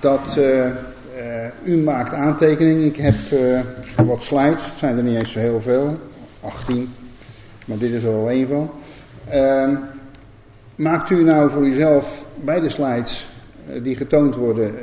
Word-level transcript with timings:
dat 0.00 0.36
uh, 0.38 0.66
uh, 0.66 0.72
u 1.64 1.76
maakt 1.76 2.12
aantekeningen. 2.12 2.84
Ik 2.84 2.96
heb 2.96 3.14
uh, 3.32 3.60
wat 4.06 4.22
slides, 4.22 4.64
het 4.64 4.74
zijn 4.74 4.96
er 4.96 5.02
niet 5.02 5.18
eens 5.18 5.32
zo 5.32 5.38
heel 5.38 5.60
veel, 5.60 5.98
18, 6.40 6.88
maar 7.66 7.78
dit 7.78 7.92
is 7.92 8.02
er 8.02 8.14
al 8.14 8.30
één 8.30 8.48
van. 8.48 8.70
Ehm, 9.28 9.76
maakt 10.74 11.10
u 11.10 11.22
nou 11.22 11.50
voor 11.50 11.66
uzelf 11.66 12.24
bij 12.34 12.60
de 12.60 12.68
slides 12.68 13.30
die 13.82 13.96
getoond 13.96 14.34
worden, 14.34 14.74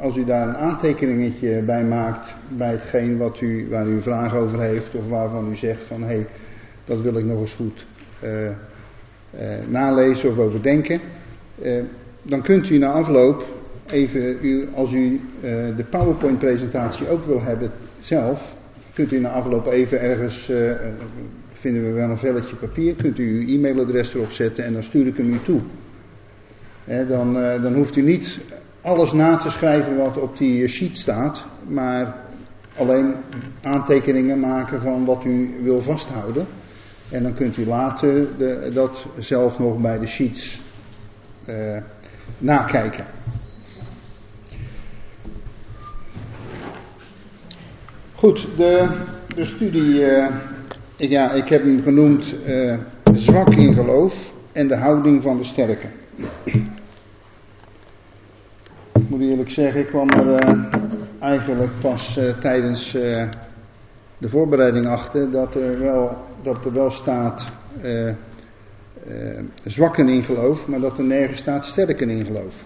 als 0.00 0.16
u 0.16 0.24
daar 0.24 0.48
een 0.48 0.56
aantekeningetje 0.56 1.62
bij 1.62 1.84
maakt, 1.84 2.34
bij 2.48 2.70
hetgeen 2.70 3.18
wat 3.18 3.40
u, 3.40 3.68
waar 3.70 3.86
u 3.86 3.94
een 3.94 4.02
vraag 4.02 4.34
over 4.34 4.60
heeft, 4.60 4.94
of 4.94 5.08
waarvan 5.08 5.50
u 5.50 5.56
zegt 5.56 5.84
van 5.84 6.00
hé, 6.00 6.06
hey, 6.06 6.26
dat 6.84 7.00
wil 7.00 7.16
ik 7.16 7.24
nog 7.24 7.40
eens 7.40 7.54
goed 7.54 7.86
nalezen 9.68 10.30
of 10.30 10.38
overdenken. 10.38 11.00
dan 12.22 12.42
kunt 12.42 12.70
u 12.70 12.78
na 12.78 12.90
afloop 12.90 13.44
even, 13.90 14.36
u, 14.42 14.68
als 14.74 14.92
u 14.92 15.20
uh, 15.36 15.50
de 15.76 15.84
PowerPoint-presentatie 15.90 17.08
ook 17.08 17.24
wil 17.24 17.42
hebben 17.42 17.70
zelf, 17.98 18.54
kunt 18.94 19.12
u 19.12 19.20
na 19.20 19.28
afloop 19.28 19.66
even 19.66 20.00
ergens, 20.00 20.50
uh, 20.50 20.70
vinden 21.52 21.84
we 21.84 21.90
wel 21.90 22.10
een 22.10 22.16
velletje 22.16 22.56
papier, 22.56 22.94
kunt 22.94 23.18
u 23.18 23.40
uw 23.40 23.56
e-mailadres 23.56 24.14
erop 24.14 24.30
zetten 24.30 24.64
en 24.64 24.72
dan 24.72 24.82
stuur 24.82 25.06
ik 25.06 25.16
hem 25.16 25.32
u 25.32 25.38
toe. 25.44 25.60
dan, 27.08 27.32
dan 27.62 27.74
hoeft 27.74 27.96
u 27.96 28.02
niet 28.02 28.38
alles 28.80 29.12
na 29.12 29.36
te 29.36 29.50
schrijven 29.50 29.96
wat 29.96 30.16
op 30.16 30.38
die 30.38 30.68
sheet 30.68 30.98
staat, 30.98 31.44
maar 31.66 32.14
alleen 32.76 33.14
aantekeningen 33.62 34.40
maken 34.40 34.80
van 34.80 35.04
wat 35.04 35.24
u 35.24 35.50
wil 35.62 35.80
vasthouden. 35.80 36.46
En 37.10 37.22
dan 37.22 37.34
kunt 37.34 37.56
u 37.56 37.66
later 37.66 38.26
de, 38.38 38.70
dat 38.72 39.06
zelf 39.18 39.58
nog 39.58 39.80
bij 39.80 39.98
de 39.98 40.06
sheets 40.06 40.62
nakijken. 42.38 43.04
Goed, 48.18 48.48
de, 48.56 48.88
de 49.34 49.44
studie, 49.44 49.94
uh, 49.94 50.28
ik, 50.96 51.10
ja, 51.10 51.32
ik 51.32 51.48
heb 51.48 51.62
hem 51.62 51.82
genoemd 51.82 52.36
uh, 52.46 52.78
zwak 53.14 53.54
in 53.54 53.74
geloof 53.74 54.32
en 54.52 54.68
de 54.68 54.76
houding 54.76 55.22
van 55.22 55.36
de 55.36 55.44
sterke. 55.44 55.86
Ik 58.92 59.08
moet 59.08 59.20
eerlijk 59.20 59.50
zeggen, 59.50 59.80
ik 59.80 59.86
kwam 59.86 60.10
er 60.10 60.26
uh, 60.26 60.64
eigenlijk 61.18 61.70
pas 61.80 62.20
tijdens 62.40 62.92
de 64.18 64.28
voorbereiding 64.28 64.86
achter 64.86 65.30
dat 65.30 65.54
er 65.54 65.78
wel, 65.78 66.16
dat 66.42 66.64
er 66.64 66.72
wel 66.72 66.90
staat 66.90 67.46
zwakken 69.64 70.08
in 70.08 70.22
geloof, 70.22 70.66
maar 70.66 70.80
dat 70.80 70.98
er 70.98 71.04
nergens 71.04 71.38
staat 71.38 71.66
sterken 71.66 72.10
in 72.10 72.24
geloof. 72.24 72.64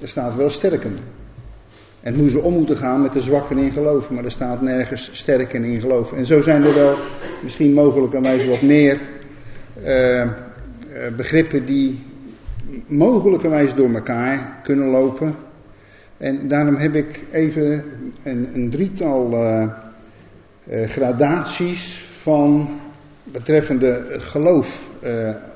Er 0.00 0.08
staat 0.08 0.34
wel 0.34 0.50
sterken. 0.50 1.19
En 2.02 2.14
hoe 2.14 2.30
ze 2.30 2.40
om 2.40 2.52
moeten 2.52 2.76
gaan 2.76 3.02
met 3.02 3.12
de 3.12 3.20
zwakken 3.20 3.58
in 3.58 3.70
geloof. 3.70 4.10
Maar 4.10 4.24
er 4.24 4.30
staat 4.30 4.60
nergens 4.60 5.10
sterken 5.12 5.64
in 5.64 5.80
geloof. 5.80 6.12
En 6.12 6.26
zo 6.26 6.42
zijn 6.42 6.64
er 6.64 6.74
wel 6.74 6.98
misschien 7.42 7.72
mogelijkerwijs 7.72 8.46
wat 8.46 8.62
meer 8.62 9.00
uh, 9.84 10.26
begrippen 11.16 11.66
die 11.66 12.02
mogelijkerwijs 12.86 13.74
door 13.74 13.94
elkaar 13.94 14.60
kunnen 14.62 14.88
lopen. 14.88 15.34
En 16.16 16.48
daarom 16.48 16.76
heb 16.76 16.94
ik 16.94 17.20
even 17.30 17.84
een, 18.22 18.48
een 18.54 18.70
drietal 18.70 19.32
uh, 19.32 19.68
gradaties 20.86 22.04
van 22.22 22.80
betreffende 23.24 24.04
geloof 24.08 24.88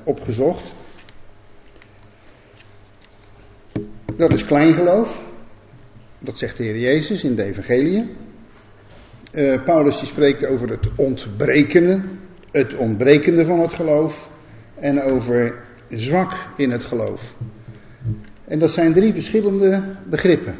opgezocht. 0.03 0.75
Dat 4.15 4.31
is 4.31 4.45
kleingeloof. 4.45 5.24
Dat 6.25 6.37
zegt 6.37 6.57
de 6.57 6.63
Heer 6.63 6.79
Jezus 6.79 7.23
in 7.23 7.35
de 7.35 7.43
Evangelie. 7.43 8.09
Uh, 9.31 9.63
Paulus 9.63 9.97
die 9.99 10.07
spreekt 10.07 10.45
over 10.45 10.69
het 10.69 10.89
ontbrekende, 10.95 12.01
het 12.51 12.75
ontbrekende 12.75 13.45
van 13.45 13.59
het 13.59 13.73
geloof 13.73 14.29
en 14.75 15.01
over 15.01 15.59
zwak 15.89 16.33
in 16.57 16.71
het 16.71 16.83
geloof. 16.83 17.35
En 18.43 18.59
dat 18.59 18.71
zijn 18.71 18.93
drie 18.93 19.13
verschillende 19.13 19.83
begrippen. 20.09 20.55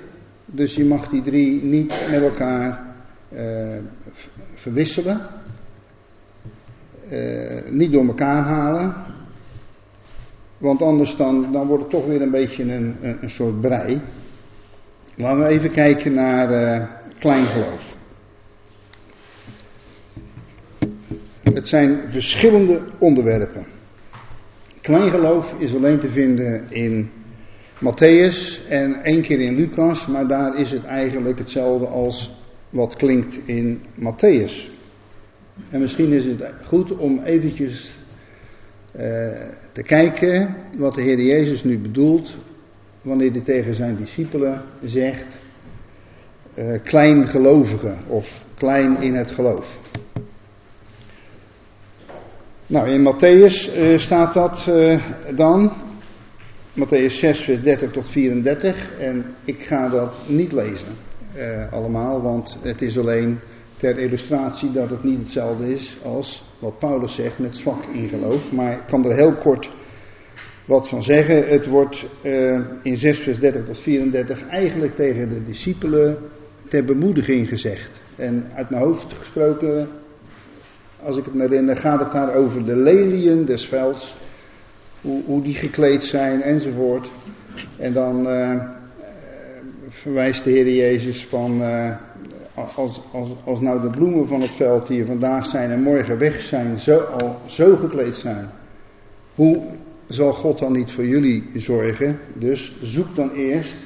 Dus 0.45 0.75
je 0.75 0.85
mag 0.85 1.09
die 1.09 1.21
drie 1.21 1.63
niet 1.63 2.07
met 2.11 2.21
elkaar 2.21 2.95
uh, 3.33 3.77
verwisselen, 4.53 5.21
uh, 7.11 7.61
niet 7.69 7.91
door 7.91 8.05
elkaar 8.07 8.43
halen, 8.43 8.95
want 10.57 10.81
anders 10.81 11.15
dan, 11.15 11.51
dan 11.51 11.67
wordt 11.67 11.83
het 11.83 11.91
toch 11.91 12.05
weer 12.05 12.21
een 12.21 12.31
beetje 12.31 12.63
een, 12.63 12.95
een 13.21 13.29
soort 13.29 13.61
brei. 13.61 14.01
Laten 15.17 15.43
we 15.43 15.47
even 15.47 15.71
kijken 15.71 16.13
naar 16.13 16.51
uh, 16.51 16.87
kleingeloof. 17.19 17.97
Het 21.43 21.67
zijn 21.67 21.99
verschillende 22.07 22.81
onderwerpen. 22.97 23.65
Kleingeloof 24.81 25.55
is 25.57 25.75
alleen 25.75 25.99
te 25.99 26.09
vinden 26.09 26.69
in 26.69 27.09
Matthäus 27.79 28.67
en 28.69 29.03
één 29.03 29.21
keer 29.21 29.39
in 29.39 29.55
Lucas, 29.55 30.07
maar 30.07 30.27
daar 30.27 30.57
is 30.57 30.71
het 30.71 30.83
eigenlijk 30.83 31.39
hetzelfde 31.39 31.85
als 31.85 32.43
wat 32.69 32.95
klinkt 32.95 33.47
in 33.47 33.81
Matthäus. 33.99 34.69
En 35.69 35.79
misschien 35.79 36.11
is 36.11 36.25
het 36.25 36.43
goed 36.63 36.97
om 36.97 37.23
eventjes 37.23 37.99
uh, 38.95 39.01
te 39.71 39.83
kijken 39.83 40.55
wat 40.75 40.95
de 40.95 41.01
Heer 41.01 41.21
Jezus 41.21 41.63
nu 41.63 41.77
bedoelt 41.77 42.37
wanneer 43.05 43.31
hij 43.31 43.41
tegen 43.41 43.75
zijn 43.75 43.95
discipelen 43.95 44.61
zegt, 44.83 45.25
uh, 46.57 46.79
kleingelovigen 46.83 47.97
of 48.07 48.45
klein 48.57 49.01
in 49.01 49.15
het 49.15 49.31
geloof. 49.31 49.79
Nou, 52.67 52.89
in 52.89 53.13
Matthäus 53.13 53.77
uh, 53.77 53.97
staat 53.99 54.33
dat 54.33 54.65
uh, 54.69 55.03
dan, 55.35 55.71
Matthäus 56.73 57.13
6, 57.19 57.39
vers 57.39 57.61
30 57.61 57.91
tot 57.91 58.09
34, 58.09 58.99
en 58.99 59.25
ik 59.43 59.63
ga 59.63 59.89
dat 59.89 60.13
niet 60.27 60.51
lezen 60.51 60.93
allemaal, 61.71 62.21
want 62.21 62.57
het 62.61 62.81
is 62.81 62.99
alleen 62.99 63.39
ter 63.77 63.97
illustratie 63.97 64.71
dat 64.71 64.89
het 64.89 65.03
niet 65.03 65.19
hetzelfde 65.19 65.73
is 65.73 65.97
als 66.03 66.43
wat 66.59 66.79
Paulus 66.79 67.15
zegt 67.15 67.39
met 67.39 67.55
zwak 67.55 67.83
in 67.93 68.09
geloof, 68.09 68.51
maar 68.51 68.71
ik 68.71 68.83
kan 68.87 69.05
er 69.05 69.15
heel 69.15 69.33
kort 69.33 69.69
wat 70.65 70.89
van 70.89 71.03
zeggen. 71.03 71.47
Het 71.47 71.67
wordt 71.67 72.05
uh, 72.23 72.59
in 72.83 72.97
6 72.97 73.19
vers 73.19 73.39
30 73.39 73.65
tot 73.65 73.79
34 73.79 74.47
eigenlijk 74.47 74.95
tegen 74.95 75.29
de 75.29 75.43
discipelen 75.43 76.17
ter 76.67 76.85
bemoediging 76.85 77.47
gezegd. 77.47 77.89
En 78.15 78.45
uit 78.55 78.69
mijn 78.69 78.83
hoofd 78.83 79.13
gesproken, 79.13 79.87
als 81.03 81.17
ik 81.17 81.25
het 81.25 81.33
me 81.33 81.41
herinner, 81.41 81.77
gaat 81.77 81.99
het 81.99 82.11
daar 82.11 82.35
over 82.35 82.65
de 82.65 82.75
leliën 82.75 83.45
des 83.45 83.65
velds. 83.65 84.15
Hoe, 85.01 85.23
hoe 85.25 85.41
die 85.41 85.53
gekleed 85.53 86.03
zijn 86.03 86.41
enzovoort. 86.41 87.11
En 87.77 87.93
dan 87.93 88.27
uh, 88.27 88.61
verwijst 89.89 90.43
de 90.43 90.49
Heer 90.49 90.69
Jezus 90.69 91.25
van, 91.25 91.61
uh, 91.61 91.89
als, 92.75 93.01
als, 93.11 93.29
als 93.43 93.59
nou 93.59 93.81
de 93.81 93.89
bloemen 93.89 94.27
van 94.27 94.41
het 94.41 94.53
veld 94.53 94.87
hier 94.87 95.05
vandaag 95.05 95.45
zijn 95.45 95.71
en 95.71 95.81
morgen 95.81 96.17
weg 96.17 96.41
zijn, 96.41 96.77
zo, 96.77 96.97
al 96.97 97.39
zo 97.45 97.75
gekleed 97.75 98.15
zijn. 98.15 98.49
Hoe 99.35 99.63
zal 100.07 100.33
God 100.33 100.59
dan 100.59 100.71
niet 100.71 100.91
voor 100.91 101.05
jullie 101.05 101.43
zorgen? 101.55 102.19
Dus 102.33 102.73
zoek 102.81 103.15
dan 103.15 103.31
eerst 103.31 103.77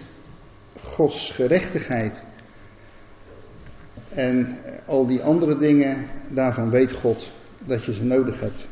Gods 0.83 1.31
gerechtigheid. 1.31 2.23
En 4.09 4.57
al 4.85 5.07
die 5.07 5.21
andere 5.21 5.57
dingen, 5.57 6.05
daarvan 6.31 6.69
weet 6.69 6.91
God 6.91 7.31
dat 7.65 7.83
je 7.83 7.93
ze 7.93 8.03
nodig 8.03 8.39
hebt. 8.39 8.67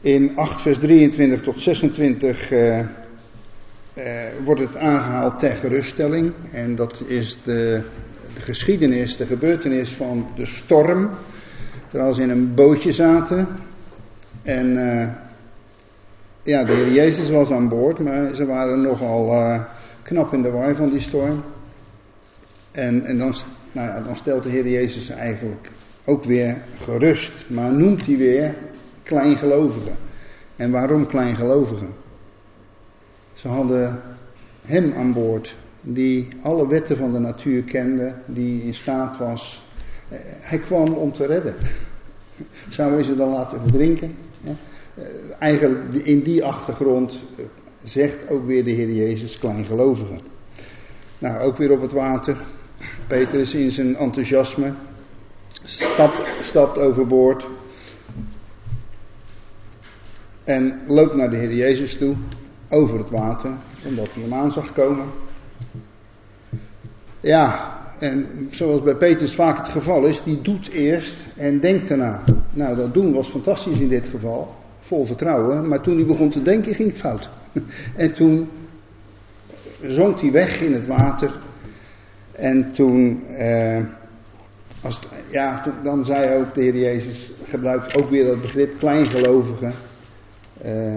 In 0.00 0.36
8 0.36 0.60
vers 0.60 0.78
23 0.78 1.40
tot 1.40 1.60
26 1.60 2.50
uh, 2.50 2.78
uh, 2.78 2.84
wordt 4.44 4.60
het 4.60 4.76
aangehaald 4.76 5.38
ter 5.38 5.52
geruststelling. 5.52 6.32
En 6.52 6.74
dat 6.74 7.02
is 7.06 7.38
de, 7.44 7.82
de 8.34 8.40
geschiedenis, 8.40 9.16
de 9.16 9.26
gebeurtenis 9.26 9.90
van 9.90 10.28
de 10.36 10.46
storm. 10.46 11.10
Terwijl 11.86 12.12
ze 12.12 12.22
in 12.22 12.30
een 12.30 12.54
bootje 12.54 12.92
zaten. 12.92 13.48
En 14.42 14.66
uh, 14.66 15.08
ja, 16.42 16.64
de 16.64 16.72
Heer 16.72 16.92
Jezus 16.92 17.30
was 17.30 17.50
aan 17.50 17.68
boord, 17.68 17.98
maar 17.98 18.34
ze 18.34 18.46
waren 18.46 18.80
nogal 18.80 19.32
uh, 19.32 19.62
knap 20.02 20.32
in 20.32 20.42
de 20.42 20.50
war 20.50 20.74
van 20.74 20.90
die 20.90 21.00
storm. 21.00 21.42
En, 22.70 23.04
en 23.04 23.18
dan, 23.18 23.34
nou 23.72 23.88
ja, 23.88 24.00
dan 24.00 24.16
stelt 24.16 24.42
de 24.42 24.48
Heer 24.48 24.68
Jezus 24.68 25.08
eigenlijk 25.08 25.70
ook 26.04 26.24
weer 26.24 26.56
gerust, 26.78 27.32
maar 27.48 27.72
noemt 27.72 28.06
hij 28.06 28.16
weer 28.16 28.54
kleingelovigen. 29.02 29.96
En 30.56 30.70
waarom 30.70 31.06
kleingelovigen? 31.06 31.88
Ze 33.32 33.48
hadden 33.48 34.00
hem 34.62 34.92
aan 34.92 35.12
boord, 35.12 35.56
die 35.80 36.28
alle 36.42 36.68
wetten 36.68 36.96
van 36.96 37.12
de 37.12 37.18
natuur 37.18 37.62
kende, 37.62 38.14
die 38.26 38.62
in 38.62 38.74
staat 38.74 39.18
was. 39.18 39.64
Eh, 40.08 40.18
hij 40.22 40.58
kwam 40.58 40.92
om 40.92 41.12
te 41.12 41.26
redden. 41.26 41.54
Zou 42.68 42.92
hij 42.92 43.02
ze 43.02 43.16
dan 43.16 43.28
laten 43.28 43.60
verdrinken? 43.60 44.16
Eh, 44.44 44.50
eigenlijk 45.38 45.94
in 45.94 46.22
die 46.22 46.44
achtergrond 46.44 47.24
zegt 47.84 48.28
ook 48.28 48.46
weer 48.46 48.64
de 48.64 48.70
Heer 48.70 48.92
Jezus 48.92 49.38
kleingelovige. 49.38 50.18
Nou, 51.18 51.40
ook 51.40 51.56
weer 51.56 51.70
op 51.70 51.80
het 51.80 51.92
water. 51.92 52.36
Petrus 53.06 53.54
in 53.54 53.70
zijn 53.70 53.96
enthousiasme 53.96 54.74
stapt, 55.64 56.42
stapt 56.42 56.78
overboord. 56.78 57.48
En 60.44 60.80
loopt 60.86 61.14
naar 61.14 61.30
de 61.30 61.36
Heer 61.36 61.54
Jezus 61.54 61.96
toe, 61.96 62.14
over 62.68 62.98
het 62.98 63.10
water, 63.10 63.50
omdat 63.84 64.08
hij 64.12 64.22
hem 64.22 64.34
aan 64.34 64.52
zag 64.52 64.72
komen. 64.72 65.06
Ja, 67.20 67.78
en 67.98 68.48
zoals 68.50 68.82
bij 68.82 68.94
Petrus 68.94 69.34
vaak 69.34 69.56
het 69.56 69.68
geval 69.68 70.04
is, 70.04 70.22
die 70.22 70.40
doet 70.40 70.68
eerst 70.68 71.14
en 71.36 71.60
denkt 71.60 71.88
daarna. 71.88 72.24
Nou, 72.50 72.76
dat 72.76 72.94
doen 72.94 73.12
was 73.12 73.28
fantastisch 73.28 73.80
in 73.80 73.88
dit 73.88 74.06
geval, 74.06 74.54
vol 74.90 75.06
vertrouwen, 75.06 75.68
maar 75.68 75.80
toen 75.80 75.96
hij 75.96 76.06
begon 76.06 76.30
te 76.30 76.42
denken 76.42 76.74
ging 76.74 76.88
het 76.88 76.98
fout. 76.98 77.30
En 77.96 78.12
toen 78.14 78.48
zonk 79.82 80.20
hij 80.20 80.32
weg 80.32 80.60
in 80.60 80.72
het 80.72 80.86
water 80.86 81.38
en 82.32 82.72
toen, 82.72 83.26
eh, 83.26 83.84
als 84.82 85.00
ja, 85.30 85.60
toen, 85.60 85.72
dan 85.84 86.04
zei 86.04 86.38
ook 86.38 86.54
de 86.54 86.62
Heer 86.62 86.76
Jezus, 86.76 87.30
gebruikt 87.42 87.96
ook 87.96 88.08
weer 88.08 88.24
dat 88.24 88.40
begrip 88.40 88.78
kleingelovige. 88.78 89.70
Uh, 90.64 90.96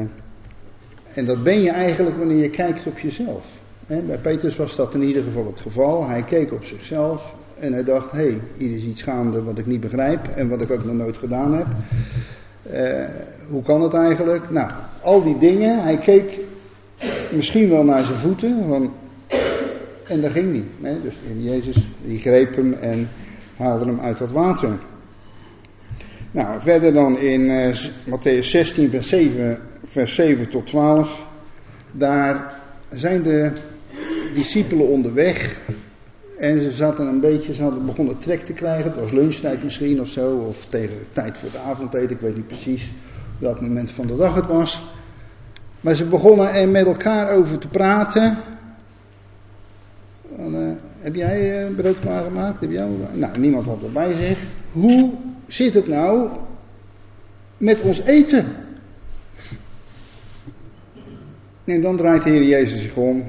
en 1.15 1.25
dat 1.25 1.43
ben 1.43 1.61
je 1.61 1.69
eigenlijk 1.69 2.17
wanneer 2.17 2.41
je 2.41 2.49
kijkt 2.49 2.87
op 2.87 2.99
jezelf. 2.99 3.45
bij 3.87 4.17
Petrus 4.21 4.55
was 4.55 4.75
dat 4.75 4.93
in 4.93 5.03
ieder 5.03 5.23
geval 5.23 5.45
het 5.45 5.59
geval. 5.59 6.07
Hij 6.07 6.23
keek 6.23 6.51
op 6.51 6.63
zichzelf 6.63 7.35
en 7.59 7.73
hij 7.73 7.83
dacht: 7.83 8.11
hé, 8.11 8.17
hey, 8.17 8.39
hier 8.55 8.75
is 8.75 8.85
iets 8.85 9.01
gaande 9.01 9.43
wat 9.43 9.57
ik 9.57 9.65
niet 9.65 9.81
begrijp 9.81 10.27
en 10.27 10.49
wat 10.49 10.61
ik 10.61 10.71
ook 10.71 10.83
nog 10.83 10.95
nooit 10.95 11.17
gedaan 11.17 11.53
heb. 11.53 11.67
Uh, 12.71 13.03
hoe 13.49 13.61
kan 13.61 13.81
het 13.81 13.93
eigenlijk? 13.93 14.49
Nou, 14.49 14.71
al 15.01 15.23
die 15.23 15.37
dingen. 15.37 15.83
Hij 15.83 15.97
keek 15.97 16.39
misschien 17.31 17.69
wel 17.69 17.83
naar 17.83 18.03
zijn 18.03 18.17
voeten. 18.17 18.65
Van, 18.67 18.93
en 20.07 20.21
dat 20.21 20.31
ging 20.31 20.51
niet. 20.51 20.65
Hè? 20.81 21.01
Dus 21.01 21.13
Jezus 21.37 21.87
die 22.05 22.19
greep 22.19 22.55
hem 22.55 22.73
en 22.73 23.09
haalde 23.57 23.85
hem 23.85 23.99
uit 23.99 24.17
dat 24.17 24.31
water. 24.31 24.79
Nou, 26.31 26.61
verder 26.61 26.93
dan 26.93 27.17
in 27.17 27.41
uh, 27.41 27.75
Matthäus 28.05 28.45
16, 28.45 28.89
vers 28.89 29.07
7, 29.07 29.59
vers 29.85 30.15
7 30.15 30.49
tot 30.49 30.67
12. 30.67 31.27
Daar 31.91 32.53
zijn 32.89 33.23
de 33.23 33.51
discipelen 34.33 34.87
onderweg. 34.87 35.55
En 36.43 36.59
ze 36.59 36.71
zaten 36.71 37.07
een 37.07 37.19
beetje, 37.19 37.53
ze 37.53 37.61
hadden 37.61 37.85
begonnen 37.85 38.17
trek 38.17 38.41
te 38.41 38.53
krijgen. 38.53 38.91
Het 38.91 38.99
was 38.99 39.11
lunchtijd 39.11 39.63
misschien 39.63 40.01
of 40.01 40.07
zo. 40.07 40.37
Of 40.37 40.65
tegen 40.65 40.97
tijd 41.11 41.37
voor 41.37 41.51
de 41.51 41.57
avondeten, 41.57 42.09
ik 42.09 42.19
weet 42.19 42.35
niet 42.35 42.47
precies 42.47 42.93
welk 43.39 43.61
moment 43.61 43.91
van 43.91 44.07
de 44.07 44.15
dag 44.15 44.35
het 44.35 44.47
was. 44.47 44.85
Maar 45.81 45.95
ze 45.95 46.05
begonnen 46.05 46.53
er 46.53 46.69
met 46.69 46.85
elkaar 46.85 47.31
over 47.31 47.57
te 47.57 47.67
praten. 47.67 48.37
Uh, 50.39 50.71
heb 50.99 51.15
jij 51.15 51.67
uh, 51.69 51.75
brood 51.75 51.99
klaargemaakt? 51.99 52.61
Heb 52.61 52.71
jij... 52.71 52.87
Nou, 53.13 53.37
niemand 53.37 53.65
had 53.65 53.81
het 53.81 53.93
bij 53.93 54.13
zich. 54.13 54.39
Hoe 54.71 55.11
zit 55.47 55.73
het 55.73 55.87
nou 55.87 56.29
met 57.57 57.81
ons 57.81 58.01
eten? 58.01 58.45
En 61.63 61.81
dan 61.81 61.97
draait 61.97 62.23
de 62.23 62.29
Heer 62.29 62.43
Jezus 62.43 62.81
zich 62.81 62.95
om. 62.95 63.23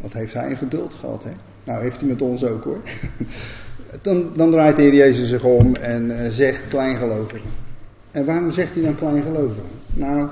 Wat, 0.00 0.12
heeft 0.12 0.34
hij 0.34 0.50
in 0.50 0.56
geduld 0.56 0.94
gehad, 0.94 1.24
hè? 1.24 1.32
Nou, 1.64 1.82
heeft 1.82 2.00
hij 2.00 2.08
met 2.08 2.22
ons 2.22 2.44
ook 2.44 2.64
hoor. 2.64 2.80
Dan, 4.02 4.32
dan 4.36 4.50
draait 4.50 4.76
de 4.76 4.82
Heer 4.82 4.94
Jezus 4.94 5.28
zich 5.28 5.44
om 5.44 5.74
en 5.74 6.10
uh, 6.10 6.28
zegt 6.28 6.68
kleingelovigen. 6.68 7.50
En 8.10 8.24
waarom 8.24 8.50
zegt 8.50 8.74
hij 8.74 8.82
dan 8.82 8.96
kleingelovigen? 8.96 9.64
Nou, 9.92 10.28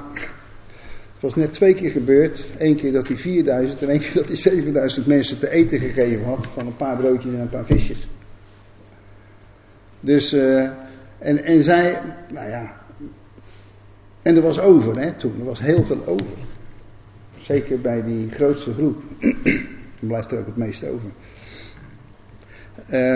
het 1.12 1.20
was 1.20 1.34
net 1.34 1.52
twee 1.52 1.74
keer 1.74 1.90
gebeurd. 1.90 2.50
Eén 2.58 2.76
keer 2.76 2.92
dat 2.92 3.08
hij 3.08 3.16
4000 3.16 3.82
en 3.82 3.88
één 3.88 4.00
keer 4.00 4.14
dat 4.14 4.26
hij 4.26 4.36
7000 4.36 5.06
mensen 5.06 5.38
te 5.38 5.50
eten 5.50 5.78
gegeven 5.78 6.24
had. 6.24 6.46
Van 6.46 6.66
een 6.66 6.76
paar 6.76 6.96
broodjes 6.96 7.32
en 7.32 7.40
een 7.40 7.48
paar 7.48 7.66
visjes. 7.66 8.08
Dus, 10.00 10.34
uh, 10.34 10.62
en, 11.18 11.44
en 11.44 11.64
zij, 11.64 12.00
nou 12.32 12.48
ja. 12.48 12.76
En 14.22 14.36
er 14.36 14.42
was 14.42 14.60
over, 14.60 14.98
hè, 15.00 15.12
toen. 15.12 15.34
Er 15.38 15.44
was 15.44 15.60
heel 15.60 15.84
veel 15.84 16.06
over. 16.06 16.36
Zeker 17.38 17.80
bij 17.80 18.04
die 18.04 18.30
grootste 18.30 18.72
groep. 18.72 19.02
Dan 20.00 20.08
blijft 20.08 20.32
er 20.32 20.38
ook 20.38 20.46
het 20.46 20.56
meeste 20.56 20.88
over. 20.88 21.10
Uh, 22.90 23.14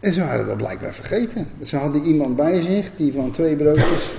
en 0.00 0.12
ze 0.12 0.22
hadden 0.22 0.46
dat 0.46 0.56
blijkbaar 0.56 0.94
vergeten. 0.94 1.46
Ze 1.64 1.76
hadden 1.76 2.02
iemand 2.02 2.36
bij 2.36 2.60
zich 2.60 2.94
die 2.94 3.12
van 3.12 3.32
twee 3.32 3.56
broodjes 3.56 4.14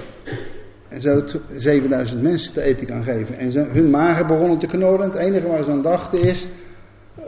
en 0.93 1.01
zo 1.01 1.23
7000 1.57 2.21
mensen 2.21 2.53
te 2.53 2.61
eten 2.61 2.85
kan 2.85 3.03
geven. 3.03 3.37
En 3.37 3.51
hun 3.51 3.89
magen 3.89 4.27
begonnen 4.27 4.59
te 4.59 4.67
knorren. 4.67 5.11
Het 5.11 5.19
enige 5.19 5.47
waar 5.47 5.63
ze 5.63 5.71
aan 5.71 5.81
dachten 5.81 6.21
is, 6.21 6.47
uh, 7.19 7.23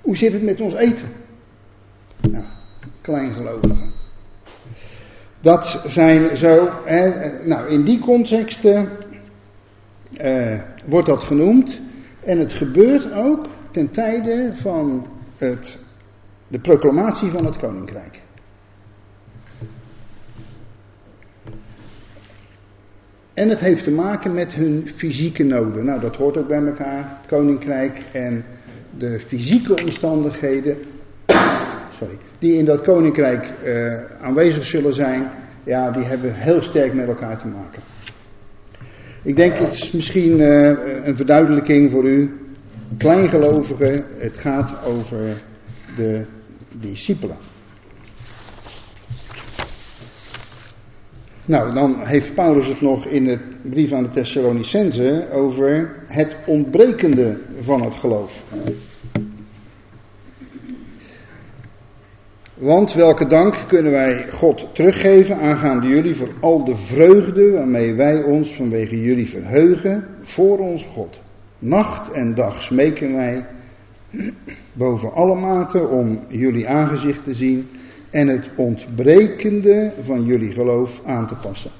hoe 0.00 0.16
zit 0.16 0.32
het 0.32 0.42
met 0.42 0.60
ons 0.60 0.74
eten? 0.74 1.06
Nou, 2.30 2.44
kleingelovigen. 3.00 3.90
Dat 5.40 5.82
zijn 5.86 6.36
zo, 6.36 6.70
hè, 6.84 7.30
nou 7.46 7.68
in 7.68 7.84
die 7.84 7.98
contexten 7.98 8.88
uh, 10.20 10.60
wordt 10.86 11.06
dat 11.06 11.22
genoemd. 11.22 11.80
En 12.24 12.38
het 12.38 12.52
gebeurt 12.52 13.12
ook 13.12 13.46
ten 13.70 13.90
tijde 13.90 14.50
van 14.54 15.06
het, 15.36 15.78
de 16.48 16.58
proclamatie 16.58 17.30
van 17.30 17.44
het 17.44 17.56
koninkrijk. 17.56 18.20
En 23.34 23.48
het 23.48 23.60
heeft 23.60 23.84
te 23.84 23.90
maken 23.90 24.34
met 24.34 24.54
hun 24.54 24.88
fysieke 24.94 25.44
noden. 25.44 25.84
Nou, 25.84 26.00
dat 26.00 26.16
hoort 26.16 26.36
ook 26.36 26.48
bij 26.48 26.66
elkaar, 26.66 27.18
het 27.20 27.28
koninkrijk 27.28 28.02
en 28.12 28.44
de 28.98 29.20
fysieke 29.20 29.82
omstandigheden 29.82 30.76
sorry, 31.98 32.18
die 32.38 32.56
in 32.56 32.64
dat 32.64 32.82
koninkrijk 32.82 33.46
uh, 33.64 34.04
aanwezig 34.20 34.64
zullen 34.64 34.94
zijn, 34.94 35.30
ja, 35.64 35.90
die 35.90 36.04
hebben 36.04 36.34
heel 36.34 36.62
sterk 36.62 36.94
met 36.94 37.08
elkaar 37.08 37.38
te 37.38 37.46
maken. 37.46 37.82
Ik 39.22 39.36
denk, 39.36 39.58
het 39.58 39.72
is 39.72 39.90
misschien 39.90 40.38
uh, 40.38 40.68
een 41.04 41.16
verduidelijking 41.16 41.90
voor 41.90 42.04
u. 42.04 42.30
Kleingelovigen, 42.98 44.04
het 44.18 44.36
gaat 44.36 44.84
over 44.84 45.42
de 45.96 46.24
discipelen. 46.80 47.36
Nou, 51.44 51.74
dan 51.74 51.96
heeft 52.00 52.34
Paulus 52.34 52.66
het 52.66 52.80
nog 52.80 53.06
in 53.06 53.24
de 53.24 53.38
brief 53.62 53.92
aan 53.92 54.02
de 54.02 54.10
Thessalonicense 54.10 55.28
over 55.32 55.94
het 56.06 56.36
ontbrekende 56.46 57.36
van 57.60 57.82
het 57.82 57.94
geloof. 57.94 58.42
Want 62.62 62.92
welke 62.92 63.26
dank 63.26 63.54
kunnen 63.66 63.92
wij 63.92 64.26
God 64.32 64.68
teruggeven 64.72 65.36
aangaande 65.36 65.86
jullie 65.86 66.14
voor 66.14 66.30
al 66.40 66.64
de 66.64 66.76
vreugde 66.76 67.50
waarmee 67.50 67.94
wij 67.94 68.22
ons 68.22 68.54
vanwege 68.54 69.02
jullie 69.02 69.28
verheugen 69.28 70.04
voor 70.22 70.58
ons 70.58 70.84
God. 70.84 71.20
Nacht 71.58 72.10
en 72.10 72.34
dag 72.34 72.62
smeken 72.62 73.12
wij 73.12 73.46
boven 74.72 75.12
alle 75.12 75.34
mate 75.34 75.86
om 75.86 76.20
jullie 76.28 76.68
aangezicht 76.68 77.24
te 77.24 77.34
zien 77.34 77.68
en 78.10 78.28
het 78.28 78.50
ontbrekende 78.56 79.92
van 80.00 80.24
jullie 80.24 80.52
geloof 80.52 81.02
aan 81.04 81.26
te 81.26 81.34
passen. 81.34 81.70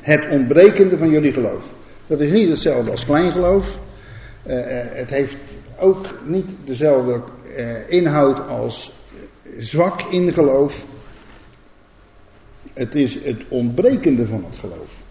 Het 0.00 0.28
ontbrekende 0.30 0.98
van 0.98 1.10
jullie 1.10 1.32
geloof. 1.32 1.72
Dat 2.06 2.20
is 2.20 2.30
niet 2.30 2.48
hetzelfde 2.48 2.90
als 2.90 3.04
kleingeloof. 3.04 3.78
Uh, 3.78 3.87
het 4.42 5.10
heeft 5.10 5.36
ook 5.78 6.06
niet 6.26 6.46
dezelfde 6.64 7.20
uh, 7.56 7.90
inhoud 7.90 8.48
als 8.48 8.92
zwak 9.58 10.02
in 10.02 10.32
geloof. 10.32 10.84
Het 12.72 12.94
is 12.94 13.24
het 13.24 13.48
ontbrekende 13.48 14.26
van 14.26 14.44
het 14.44 14.58
geloof. 14.58 15.02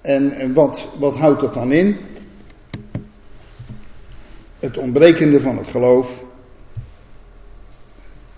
En 0.00 0.52
wat, 0.52 0.88
wat 0.98 1.16
houdt 1.16 1.40
dat 1.40 1.54
dan 1.54 1.72
in? 1.72 1.96
het 4.64 4.78
ontbrekende 4.78 5.40
van 5.40 5.56
het 5.56 5.68
geloof. 5.68 6.24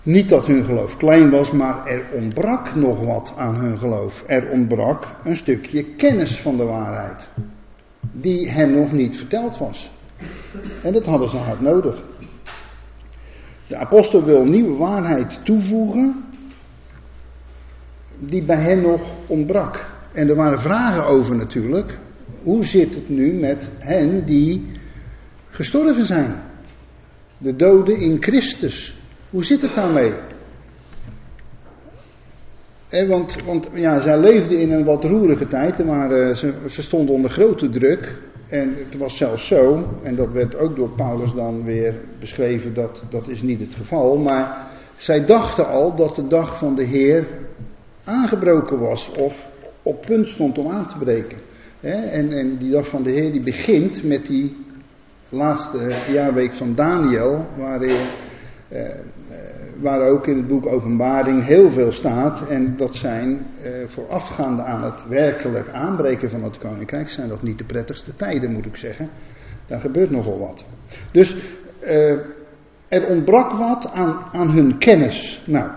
Niet 0.03 0.29
dat 0.29 0.47
hun 0.47 0.65
geloof 0.65 0.97
klein 0.97 1.29
was, 1.29 1.51
maar 1.51 1.85
er 1.85 2.05
ontbrak 2.13 2.75
nog 2.75 2.99
wat 2.99 3.33
aan 3.37 3.55
hun 3.55 3.77
geloof. 3.77 4.23
Er 4.27 4.49
ontbrak 4.49 5.05
een 5.23 5.35
stukje 5.35 5.83
kennis 5.83 6.41
van 6.41 6.57
de 6.57 6.63
waarheid, 6.63 7.29
die 8.21 8.49
hen 8.49 8.71
nog 8.71 8.91
niet 8.91 9.17
verteld 9.17 9.57
was. 9.57 9.91
En 10.83 10.93
dat 10.93 11.05
hadden 11.05 11.29
ze 11.29 11.37
hard 11.37 11.61
nodig. 11.61 12.03
De 13.67 13.75
apostel 13.75 14.23
wil 14.23 14.43
nieuwe 14.43 14.77
waarheid 14.77 15.39
toevoegen, 15.43 16.23
die 18.19 18.43
bij 18.43 18.61
hen 18.61 18.81
nog 18.81 19.01
ontbrak. 19.27 19.91
En 20.13 20.29
er 20.29 20.35
waren 20.35 20.59
vragen 20.59 21.05
over 21.05 21.35
natuurlijk. 21.35 21.97
Hoe 22.43 22.65
zit 22.65 22.95
het 22.95 23.09
nu 23.09 23.33
met 23.33 23.69
hen 23.77 24.25
die 24.25 24.65
gestorven 25.49 26.05
zijn. 26.05 26.35
De 27.37 27.55
doden 27.55 27.99
in 27.99 28.17
Christus. 28.19 28.97
Hoe 29.29 29.43
zit 29.43 29.61
het 29.61 29.75
daarmee? 29.75 30.13
Want, 32.89 33.43
want 33.45 33.69
ja, 33.73 34.01
zij 34.01 34.19
leefden 34.19 34.59
in 34.59 34.71
een 34.71 34.83
wat 34.83 35.03
roerige 35.03 35.47
tijd, 35.47 35.85
maar 35.85 36.11
uh, 36.11 36.35
ze, 36.35 36.53
ze 36.69 36.81
stonden 36.81 37.15
onder 37.15 37.31
grote 37.31 37.69
druk. 37.69 38.15
En 38.47 38.75
het 38.89 38.97
was 38.97 39.17
zelfs 39.17 39.47
zo, 39.47 39.87
en 40.03 40.15
dat 40.15 40.31
werd 40.31 40.57
ook 40.57 40.75
door 40.75 40.89
Paulus 40.89 41.33
dan 41.33 41.63
weer 41.63 41.93
beschreven, 42.19 42.73
dat 42.73 43.03
dat 43.09 43.27
is 43.27 43.41
niet 43.41 43.59
het 43.59 43.75
geval. 43.75 44.17
Maar 44.17 44.67
zij 44.97 45.25
dachten 45.25 45.67
al 45.67 45.95
dat 45.95 46.15
de 46.15 46.27
dag 46.27 46.57
van 46.57 46.75
de 46.75 46.83
Heer 46.83 47.25
aangebroken 48.03 48.79
was 48.79 49.11
of 49.11 49.49
op 49.83 50.05
punt 50.05 50.27
stond 50.27 50.57
om 50.57 50.67
aan 50.67 50.87
te 50.87 50.97
breken. 50.97 51.37
En, 51.79 52.31
en 52.31 52.57
die 52.57 52.71
dag 52.71 52.87
van 52.87 53.03
de 53.03 53.11
Heer 53.11 53.31
die 53.31 53.43
begint 53.43 54.03
met 54.03 54.25
die 54.25 54.55
laatste 55.29 55.95
jaarweek 56.11 56.53
van 56.53 56.73
Daniel, 56.73 57.45
waarin, 57.57 58.07
eh, 58.67 58.85
eh, 58.85 58.95
waar 59.79 60.01
ook 60.01 60.27
in 60.27 60.35
het 60.37 60.47
boek 60.47 60.65
Openbaring 60.65 61.45
heel 61.45 61.69
veel 61.69 61.91
staat. 61.91 62.47
En 62.47 62.77
dat 62.77 62.95
zijn 62.95 63.45
eh, 63.63 63.71
voorafgaande 63.87 64.61
aan 64.61 64.83
het 64.83 65.07
werkelijk 65.07 65.69
aanbreken 65.69 66.29
van 66.29 66.43
het 66.43 66.57
koninkrijk, 66.57 67.09
zijn 67.09 67.29
dat 67.29 67.43
niet 67.43 67.57
de 67.57 67.63
prettigste 67.63 68.13
tijden, 68.13 68.51
moet 68.51 68.65
ik 68.65 68.75
zeggen. 68.75 69.09
Daar 69.67 69.79
gebeurt 69.79 70.11
nogal 70.11 70.39
wat. 70.39 70.65
Dus 71.11 71.35
eh, 71.79 72.11
er 72.87 73.07
ontbrak 73.07 73.51
wat 73.51 73.91
aan, 73.91 74.25
aan 74.31 74.49
hun 74.49 74.77
kennis. 74.77 75.41
Nou, 75.45 75.71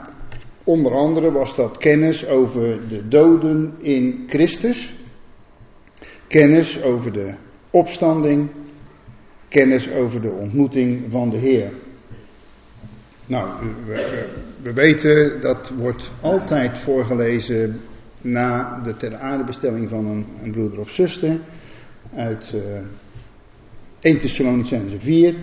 onder 0.64 0.92
andere 0.92 1.32
was 1.32 1.56
dat 1.56 1.78
kennis 1.78 2.26
over 2.26 2.88
de 2.88 3.08
doden 3.08 3.74
in 3.78 4.24
Christus, 4.26 4.94
kennis 6.26 6.82
over 6.82 7.12
de 7.12 7.34
opstanding, 7.70 8.50
kennis 9.48 9.92
over 9.92 10.20
de 10.20 10.32
ontmoeting 10.32 11.04
van 11.08 11.30
de 11.30 11.36
Heer. 11.36 11.70
Nou, 13.30 13.48
we, 13.86 14.26
we, 14.62 14.72
weten 14.72 15.40
dat 15.40 15.72
wordt 15.78 16.10
altijd 16.20 16.78
voorgelezen 16.78 17.80
na 18.20 18.80
de 18.84 18.96
ter 18.96 19.16
aardebestelling 19.16 19.88
van 19.88 20.06
een, 20.06 20.26
een 20.42 20.50
broeder 20.50 20.78
of 20.78 20.90
zuster 20.90 21.38
uit 22.14 22.52
uh, 22.54 22.62
1 24.00 24.18
Thessalonicense 24.18 25.00
4. 25.00 25.34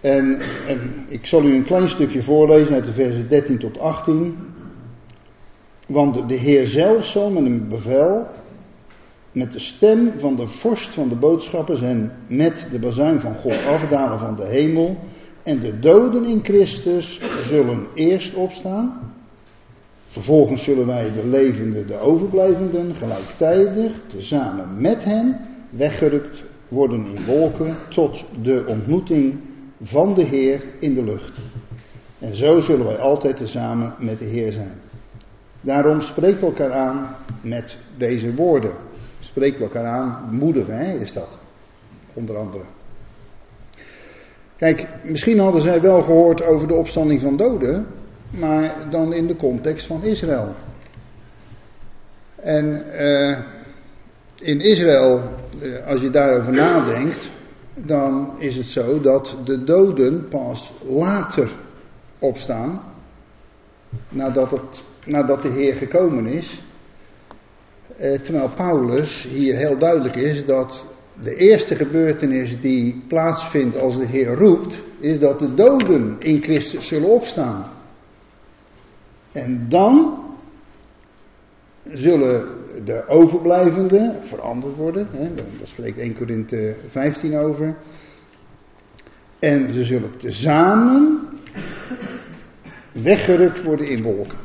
En, 0.00 0.40
en, 0.66 1.06
ik 1.08 1.26
zal 1.26 1.44
u 1.44 1.54
een 1.54 1.64
klein 1.64 1.88
stukje 1.88 2.22
voorlezen 2.22 2.74
uit 2.74 2.84
de 2.84 2.92
versen 2.92 3.28
13 3.28 3.58
tot 3.58 3.78
18. 3.78 4.36
Want 5.86 6.28
de 6.28 6.34
Heer 6.34 6.66
zelf 6.66 7.06
zal 7.06 7.30
met 7.30 7.44
een 7.44 7.68
bevel 7.68 8.28
met 9.32 9.52
de 9.52 9.60
stem 9.60 10.12
van 10.16 10.36
de 10.36 10.46
vorst 10.46 10.94
van 10.94 11.08
de 11.08 11.14
boodschappers 11.14 11.82
en 11.82 12.12
met 12.26 12.66
de 12.70 12.78
bazuin 12.78 13.20
van 13.20 13.34
God 13.34 13.64
afdalen 13.66 14.18
van 14.18 14.36
de 14.36 14.46
hemel. 14.46 14.98
En 15.42 15.60
de 15.60 15.78
doden 15.78 16.24
in 16.24 16.44
Christus 16.44 17.20
zullen 17.44 17.86
eerst 17.94 18.34
opstaan. 18.34 19.14
Vervolgens 20.06 20.64
zullen 20.64 20.86
wij 20.86 21.12
de 21.12 21.26
levenden, 21.26 21.86
de 21.86 21.98
overblijvenden, 21.98 22.94
gelijktijdig, 22.94 24.00
tezamen 24.06 24.80
met 24.80 25.04
hen, 25.04 25.40
weggerukt 25.70 26.44
worden 26.68 27.06
in 27.06 27.24
wolken 27.24 27.76
tot 27.88 28.24
de 28.42 28.64
ontmoeting 28.66 29.40
van 29.82 30.14
de 30.14 30.24
Heer 30.24 30.64
in 30.78 30.94
de 30.94 31.04
lucht. 31.04 31.38
En 32.18 32.34
zo 32.34 32.60
zullen 32.60 32.86
wij 32.86 32.98
altijd 32.98 33.36
tezamen 33.36 33.94
met 33.98 34.18
de 34.18 34.24
Heer 34.24 34.52
zijn. 34.52 34.80
Daarom 35.60 36.00
spreekt 36.00 36.42
elkaar 36.42 36.72
aan 36.72 37.16
met 37.40 37.78
deze 37.96 38.34
woorden 38.34 38.74
spreekt 39.22 39.60
elkaar 39.60 39.86
aan, 39.86 40.28
moedigen 40.30 40.78
hè, 40.78 40.98
is 40.98 41.12
dat. 41.12 41.38
Onder 42.12 42.36
andere. 42.36 42.64
Kijk, 44.62 44.88
misschien 45.02 45.38
hadden 45.38 45.60
zij 45.60 45.80
wel 45.80 46.02
gehoord 46.02 46.42
over 46.44 46.68
de 46.68 46.74
opstanding 46.74 47.20
van 47.20 47.36
doden, 47.36 47.86
maar 48.30 48.74
dan 48.90 49.12
in 49.12 49.26
de 49.26 49.36
context 49.36 49.86
van 49.86 50.02
Israël. 50.02 50.54
En 52.36 52.84
uh, 53.00 53.38
in 54.40 54.60
Israël, 54.60 55.22
uh, 55.62 55.86
als 55.86 56.00
je 56.00 56.10
daarover 56.10 56.52
nadenkt, 56.52 57.30
dan 57.74 58.34
is 58.38 58.56
het 58.56 58.66
zo 58.66 59.00
dat 59.00 59.36
de 59.44 59.64
doden 59.64 60.28
pas 60.28 60.72
later 60.88 61.50
opstaan, 62.18 62.82
nadat, 64.08 64.50
het, 64.50 64.82
nadat 65.04 65.42
de 65.42 65.50
Heer 65.50 65.74
gekomen 65.74 66.26
is. 66.26 66.62
Eh, 67.96 68.20
terwijl 68.20 68.50
Paulus 68.56 69.26
hier 69.28 69.56
heel 69.56 69.76
duidelijk 69.78 70.16
is 70.16 70.46
dat 70.46 70.86
de 71.20 71.36
eerste 71.36 71.74
gebeurtenis 71.74 72.60
die 72.60 73.02
plaatsvindt 73.08 73.78
als 73.78 73.98
de 73.98 74.06
Heer 74.06 74.34
roept, 74.34 74.74
is 75.00 75.18
dat 75.18 75.38
de 75.38 75.54
doden 75.54 76.16
in 76.18 76.42
Christus 76.42 76.88
zullen 76.88 77.08
opstaan. 77.08 77.64
En 79.32 79.66
dan 79.68 80.20
zullen 81.92 82.48
de 82.84 83.08
overblijvenden 83.08 84.26
veranderd 84.26 84.76
worden. 84.76 85.08
Hè, 85.10 85.34
daar 85.34 85.46
spreekt 85.62 85.98
1 85.98 86.14
Korinthe 86.14 86.76
15 86.88 87.36
over. 87.36 87.76
En 89.38 89.72
ze 89.72 89.84
zullen 89.84 90.16
tezamen 90.18 91.28
weggerukt 92.92 93.62
worden 93.62 93.88
in 93.88 94.02
wolken. 94.02 94.38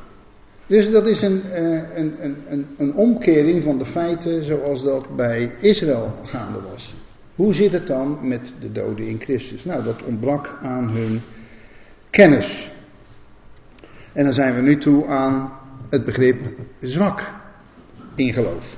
Dus 0.67 0.91
dat 0.91 1.07
is 1.07 1.21
een, 1.21 1.51
eh, 1.51 1.97
een, 1.97 2.15
een, 2.49 2.67
een, 2.77 2.93
omkering 2.93 3.63
van 3.63 3.77
de 3.77 3.85
feiten 3.85 4.43
zoals 4.43 4.83
dat 4.83 5.15
bij 5.15 5.55
Israël 5.59 6.19
gaande 6.23 6.61
was. 6.71 6.95
Hoe 7.35 7.53
zit 7.53 7.71
het 7.71 7.87
dan 7.87 8.27
met 8.27 8.53
de 8.59 8.71
doden 8.71 9.07
in 9.07 9.19
Christus? 9.19 9.65
Nou, 9.65 9.83
dat 9.83 10.03
ontbrak 10.03 10.57
aan 10.61 10.89
hun 10.89 11.21
kennis. 12.09 12.71
En 14.13 14.23
dan 14.23 14.33
zijn 14.33 14.55
we 14.55 14.61
nu 14.61 14.77
toe 14.77 15.05
aan 15.05 15.51
het 15.89 16.05
begrip 16.05 16.37
zwak 16.79 17.23
in 18.15 18.33
geloof. 18.33 18.77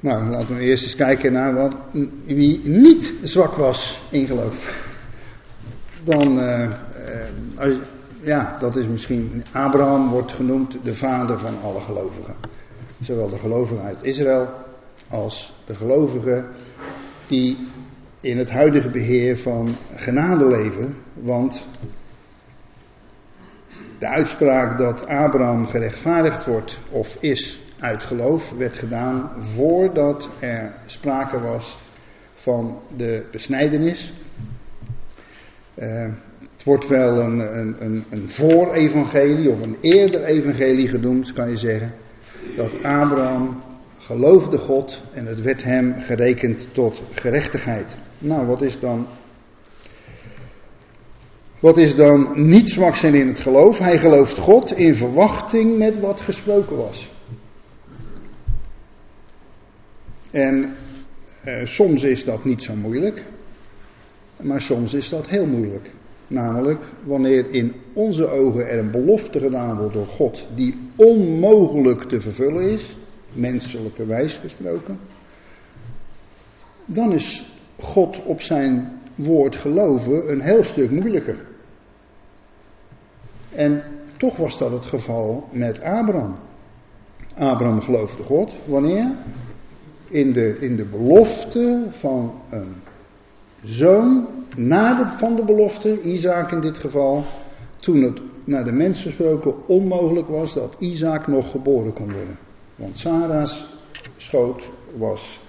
Nou, 0.00 0.30
laten 0.30 0.56
we 0.56 0.62
eerst 0.62 0.84
eens 0.84 0.96
kijken 0.96 1.32
naar 1.32 1.54
wat, 1.54 1.76
wie 2.24 2.68
niet 2.68 3.12
zwak 3.22 3.54
was 3.54 4.02
in 4.10 4.26
geloof. 4.26 4.84
Dan, 6.04 6.38
uh, 6.38 6.72
uh, 7.06 7.76
ja, 8.20 8.56
dat 8.58 8.76
is 8.76 8.86
misschien. 8.86 9.44
Abraham 9.52 10.10
wordt 10.10 10.32
genoemd 10.32 10.78
de 10.84 10.94
vader 10.94 11.38
van 11.38 11.62
alle 11.62 11.80
gelovigen. 11.80 12.34
Zowel 13.00 13.28
de 13.28 13.38
gelovigen 13.38 13.84
uit 13.84 14.02
Israël 14.02 14.48
als 15.08 15.54
de 15.66 15.74
gelovigen 15.74 16.46
die 17.26 17.68
in 18.20 18.38
het 18.38 18.50
huidige 18.50 18.88
beheer 18.88 19.38
van 19.38 19.76
genade 19.94 20.46
leven. 20.46 20.96
Want 21.14 21.66
de 23.98 24.08
uitspraak 24.08 24.78
dat 24.78 25.06
Abraham 25.06 25.66
gerechtvaardigd 25.66 26.44
wordt 26.44 26.80
of 26.90 27.16
is 27.20 27.60
uit 27.80 28.04
geloof 28.04 28.50
werd 28.50 28.76
gedaan 28.76 29.30
voordat 29.38 30.28
er 30.40 30.74
sprake 30.86 31.40
was 31.40 31.78
van 32.34 32.80
de 32.96 33.26
besnijdenis. 33.30 34.14
Uh, 35.74 36.04
wordt 36.66 36.86
wel 36.86 37.20
een, 37.20 37.58
een, 37.58 37.76
een, 37.78 38.04
een 38.10 38.28
voor-evangelie 38.28 39.50
of 39.50 39.62
een 39.62 39.76
eerder 39.80 40.24
evangelie 40.24 40.88
genoemd, 40.88 41.32
kan 41.32 41.50
je 41.50 41.56
zeggen. 41.56 41.94
Dat 42.56 42.74
Abraham 42.74 43.62
geloofde 43.98 44.58
God 44.58 45.02
en 45.12 45.26
het 45.26 45.42
werd 45.42 45.62
hem 45.62 45.94
gerekend 45.98 46.68
tot 46.72 47.02
gerechtigheid. 47.14 47.96
Nou, 48.18 48.46
wat 48.46 48.62
is 48.62 48.78
dan. 48.78 49.06
Wat 51.60 51.76
is 51.76 51.94
dan 51.94 52.48
niet 52.48 52.70
zwak 52.70 52.96
zijn 52.96 53.14
in 53.14 53.28
het 53.28 53.40
geloof? 53.40 53.78
Hij 53.78 53.98
gelooft 53.98 54.38
God 54.38 54.76
in 54.76 54.94
verwachting 54.94 55.78
met 55.78 56.00
wat 56.00 56.20
gesproken 56.20 56.76
was. 56.76 57.12
En 60.30 60.76
eh, 61.42 61.66
soms 61.66 62.02
is 62.02 62.24
dat 62.24 62.44
niet 62.44 62.62
zo 62.62 62.74
moeilijk, 62.74 63.22
maar 64.36 64.62
soms 64.62 64.94
is 64.94 65.08
dat 65.08 65.26
heel 65.26 65.46
moeilijk. 65.46 65.90
Namelijk 66.28 66.82
wanneer 67.04 67.50
in 67.50 67.74
onze 67.92 68.28
ogen 68.28 68.68
er 68.68 68.78
een 68.78 68.90
belofte 68.90 69.40
gedaan 69.40 69.76
wordt 69.76 69.94
door 69.94 70.06
God 70.06 70.46
die 70.54 70.78
onmogelijk 70.96 72.02
te 72.02 72.20
vervullen 72.20 72.70
is, 72.70 72.96
menselijke 73.32 74.06
wijs 74.06 74.36
gesproken, 74.36 74.98
dan 76.84 77.12
is 77.12 77.56
God 77.78 78.22
op 78.22 78.40
zijn 78.40 78.98
woord 79.14 79.56
geloven 79.56 80.30
een 80.30 80.40
heel 80.40 80.64
stuk 80.64 80.90
moeilijker. 80.90 81.36
En 83.50 83.82
toch 84.16 84.36
was 84.36 84.58
dat 84.58 84.70
het 84.70 84.86
geval 84.86 85.48
met 85.52 85.82
Abraham. 85.82 86.36
Abraham 87.34 87.80
geloofde 87.80 88.22
God 88.22 88.52
wanneer? 88.64 89.10
In 90.08 90.32
de, 90.32 90.56
in 90.60 90.76
de 90.76 90.84
belofte 90.84 91.82
van 91.90 92.34
een 92.50 92.74
zoon 93.66 94.26
na 94.56 94.94
de, 94.94 95.18
van 95.18 95.36
de 95.36 95.44
belofte, 95.44 96.02
Isaac 96.02 96.52
in 96.52 96.60
dit 96.60 96.76
geval, 96.76 97.24
toen 97.76 98.02
het 98.02 98.20
naar 98.44 98.64
de 98.64 98.72
mens 98.72 99.02
gesproken 99.02 99.68
onmogelijk 99.68 100.28
was 100.28 100.54
dat 100.54 100.74
Isaac 100.78 101.26
nog 101.26 101.50
geboren 101.50 101.92
kon 101.92 102.12
worden. 102.12 102.38
Want 102.76 102.98
Sarah's 102.98 103.66
schoot 104.16 104.70
was 104.96 105.40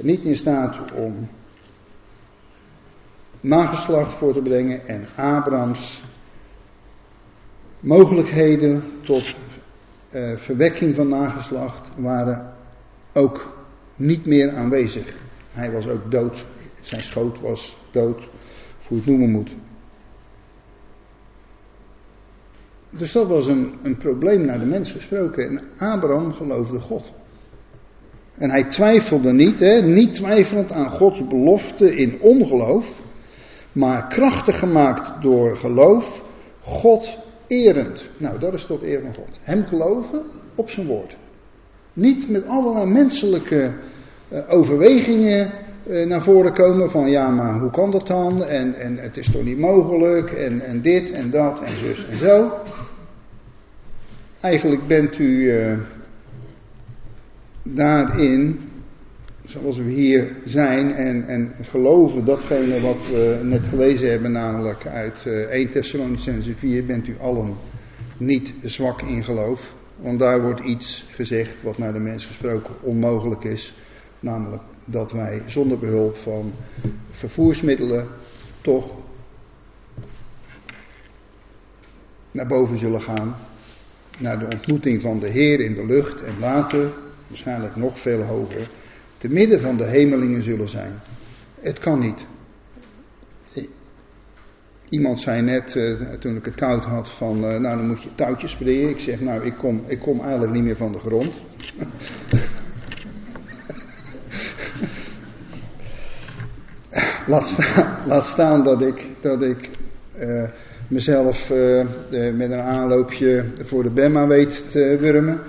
niet 0.00 0.24
in 0.24 0.36
staat 0.36 0.78
om 0.92 1.28
nageslacht 3.40 4.14
voor 4.14 4.32
te 4.32 4.42
brengen 4.42 4.86
en 4.86 5.06
Abrahams 5.16 6.02
mogelijkheden 7.80 8.82
tot 9.04 9.34
uh, 10.10 10.36
verwekking 10.36 10.94
van 10.94 11.08
nageslacht 11.08 11.90
waren 11.96 12.52
ook 13.12 13.56
niet 13.96 14.26
meer 14.26 14.54
aanwezig. 14.54 15.14
Hij 15.52 15.72
was 15.72 15.88
ook 15.88 16.10
dood, 16.10 16.46
zijn 16.86 17.00
schoot 17.00 17.40
was 17.40 17.76
dood, 17.90 18.28
hoe 18.88 18.96
het 18.96 19.06
noemen 19.06 19.30
moet. 19.30 19.56
Dus 22.90 23.12
dat 23.12 23.28
was 23.28 23.46
een, 23.46 23.74
een 23.82 23.96
probleem 23.96 24.44
naar 24.44 24.58
de 24.58 24.64
mens 24.66 24.92
gesproken. 24.92 25.48
En 25.48 25.60
Abraham 25.76 26.32
geloofde 26.32 26.80
God. 26.80 27.12
En 28.34 28.50
hij 28.50 28.64
twijfelde 28.64 29.32
niet, 29.32 29.58
hè, 29.60 29.82
niet 29.82 30.14
twijfelend 30.14 30.72
aan 30.72 30.90
Gods 30.90 31.26
belofte 31.26 31.96
in 31.96 32.20
ongeloof, 32.20 33.02
maar 33.72 34.06
krachtig 34.06 34.58
gemaakt 34.58 35.22
door 35.22 35.56
geloof, 35.56 36.22
God 36.60 37.18
erend. 37.46 38.10
Nou, 38.18 38.38
dat 38.38 38.54
is 38.54 38.66
tot 38.66 38.82
eer 38.82 39.00
van 39.00 39.14
God. 39.14 39.38
Hem 39.42 39.64
geloven 39.64 40.22
op 40.54 40.70
zijn 40.70 40.86
woord. 40.86 41.16
Niet 41.92 42.28
met 42.30 42.46
allerlei 42.46 42.86
menselijke 42.86 43.74
uh, 44.28 44.38
overwegingen 44.48 45.50
naar 45.86 46.22
voren 46.22 46.52
komen 46.52 46.90
van 46.90 47.10
ja, 47.10 47.30
maar 47.30 47.58
hoe 47.58 47.70
kan 47.70 47.90
dat 47.90 48.06
dan? 48.06 48.44
En, 48.44 48.74
en 48.74 48.96
het 48.98 49.16
is 49.16 49.30
toch 49.30 49.44
niet 49.44 49.58
mogelijk? 49.58 50.32
En, 50.32 50.60
en 50.60 50.80
dit 50.80 51.10
en 51.10 51.30
dat 51.30 51.62
en 51.62 51.76
zus 51.76 52.08
en 52.08 52.18
zo. 52.18 52.52
Eigenlijk 54.40 54.86
bent 54.86 55.18
u 55.18 55.24
uh, 55.24 55.78
daarin, 57.62 58.60
zoals 59.44 59.76
we 59.76 59.90
hier 59.90 60.32
zijn 60.44 60.94
en, 60.94 61.26
en 61.26 61.52
geloven 61.62 62.24
datgene 62.24 62.80
wat 62.80 63.06
we 63.06 63.40
net 63.42 63.64
gelezen 63.64 64.10
hebben, 64.10 64.32
namelijk 64.32 64.86
uit 64.86 65.24
uh, 65.26 65.34
1 65.34 65.70
Thessalonicense 65.70 66.54
4, 66.54 66.84
bent 66.84 67.08
u 67.08 67.16
allen 67.20 67.54
niet 68.18 68.54
zwak 68.62 69.02
in 69.02 69.24
geloof. 69.24 69.74
Want 69.96 70.18
daar 70.18 70.42
wordt 70.42 70.60
iets 70.60 71.06
gezegd 71.10 71.62
wat 71.62 71.78
naar 71.78 71.92
de 71.92 71.98
mens 71.98 72.26
gesproken 72.26 72.74
onmogelijk 72.80 73.44
is. 73.44 73.74
Namelijk 74.20 74.62
dat 74.86 75.12
wij 75.12 75.42
zonder 75.46 75.78
behulp 75.78 76.16
van 76.16 76.52
vervoersmiddelen 77.10 78.08
toch 78.60 78.90
naar 82.30 82.46
boven 82.46 82.78
zullen 82.78 83.02
gaan. 83.02 83.36
Naar 84.18 84.38
de 84.38 84.44
ontmoeting 84.44 85.02
van 85.02 85.18
de 85.20 85.28
Heer 85.28 85.60
in 85.60 85.74
de 85.74 85.86
lucht 85.86 86.22
en 86.22 86.38
later, 86.38 86.92
waarschijnlijk 87.26 87.76
nog 87.76 88.00
veel 88.00 88.22
hoger, 88.22 88.68
te 89.18 89.28
midden 89.28 89.60
van 89.60 89.76
de 89.76 89.84
hemelingen 89.84 90.42
zullen 90.42 90.68
zijn. 90.68 91.00
Het 91.60 91.78
kan 91.78 91.98
niet. 91.98 92.26
Iemand 94.88 95.20
zei 95.20 95.42
net, 95.42 95.74
uh, 95.74 96.12
toen 96.12 96.36
ik 96.36 96.44
het 96.44 96.54
koud 96.54 96.84
had, 96.84 97.08
van 97.08 97.36
uh, 97.36 97.42
nou 97.42 97.76
dan 97.76 97.86
moet 97.86 98.02
je 98.02 98.14
touwtjes 98.14 98.50
springen. 98.50 98.88
Ik 98.88 98.98
zeg 98.98 99.20
nou 99.20 99.44
ik 99.44 99.54
kom, 99.54 99.84
ik 99.86 99.98
kom 99.98 100.20
eigenlijk 100.20 100.52
niet 100.52 100.62
meer 100.62 100.76
van 100.76 100.92
de 100.92 100.98
grond. 100.98 101.40
Laat, 107.26 107.46
staan, 107.46 107.96
laat 108.06 108.26
staan 108.26 108.64
dat 108.64 108.82
ik, 108.82 109.06
dat 109.20 109.42
ik 109.42 109.70
uh, 110.18 110.42
mezelf 110.88 111.52
met 112.10 112.50
een 112.50 112.60
aanloopje 112.60 113.44
voor 113.62 113.82
de 113.82 113.90
Bemma 113.90 114.26
weet 114.26 114.70
te 114.70 114.96
wurmen. 115.00 115.40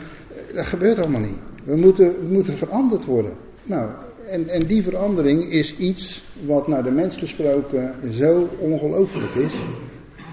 Dat 0.53 0.65
gebeurt 0.65 1.00
allemaal 1.00 1.22
niet. 1.22 1.39
We 1.63 1.75
moeten, 1.75 2.07
we 2.19 2.27
moeten 2.34 2.53
veranderd 2.53 3.05
worden. 3.05 3.34
Nou, 3.63 3.89
en, 4.29 4.48
en 4.48 4.65
die 4.65 4.84
verandering 4.84 5.51
is 5.51 5.77
iets 5.77 6.24
wat 6.46 6.67
naar 6.67 6.84
de 6.84 6.91
mens 6.91 7.17
gesproken 7.17 7.93
zo 8.12 8.50
ongelooflijk 8.60 9.36
is. 9.36 9.53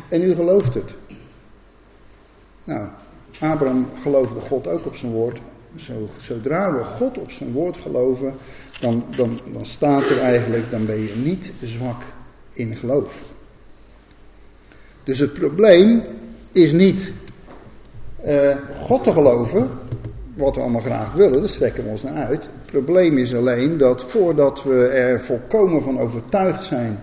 En 0.08 0.22
u 0.22 0.34
gelooft 0.34 0.74
het. 0.74 0.94
Nou, 2.64 2.88
Abraham 3.40 3.88
geloofde 4.02 4.40
God 4.40 4.66
ook 4.66 4.86
op 4.86 4.96
zijn 4.96 5.12
woord. 5.12 5.40
Zo, 5.76 6.08
zodra 6.20 6.72
we 6.72 6.84
God 6.84 7.18
op 7.18 7.30
zijn 7.30 7.52
woord 7.52 7.76
geloven, 7.76 8.34
dan, 8.80 9.04
dan, 9.16 9.40
dan 9.52 9.66
staat 9.66 10.10
er 10.10 10.18
eigenlijk, 10.18 10.70
dan 10.70 10.86
ben 10.86 11.00
je 11.00 11.14
niet 11.16 11.52
zwak 11.62 12.02
in 12.52 12.76
geloof. 12.76 13.22
Dus 15.04 15.18
het 15.18 15.32
probleem 15.32 16.02
is 16.52 16.72
niet 16.72 17.12
uh, 18.24 18.56
God 18.82 19.04
te 19.04 19.12
geloven, 19.12 19.68
wat 20.34 20.54
we 20.54 20.60
allemaal 20.60 20.80
graag 20.80 21.12
willen, 21.12 21.40
daar 21.40 21.48
strekken 21.48 21.84
we 21.84 21.90
ons 21.90 22.02
naar 22.02 22.26
uit. 22.26 22.42
Het 22.42 22.70
probleem 22.70 23.18
is 23.18 23.34
alleen 23.34 23.78
dat 23.78 24.04
voordat 24.04 24.62
we 24.62 24.86
er 24.86 25.20
volkomen 25.20 25.82
van 25.82 25.98
overtuigd 25.98 26.64
zijn 26.64 26.98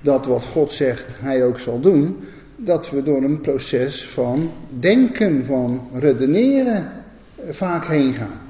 dat 0.00 0.26
wat 0.26 0.44
God 0.44 0.72
zegt 0.72 1.20
hij 1.20 1.44
ook 1.44 1.58
zal 1.58 1.80
doen, 1.80 2.16
dat 2.56 2.90
we 2.90 3.02
door 3.02 3.22
een 3.22 3.40
proces 3.40 4.08
van 4.08 4.50
denken, 4.78 5.44
van 5.44 5.88
redeneren 5.92 6.76
eh, 6.76 6.99
vaak 7.48 7.84
heen 7.84 8.14
gaan. 8.14 8.40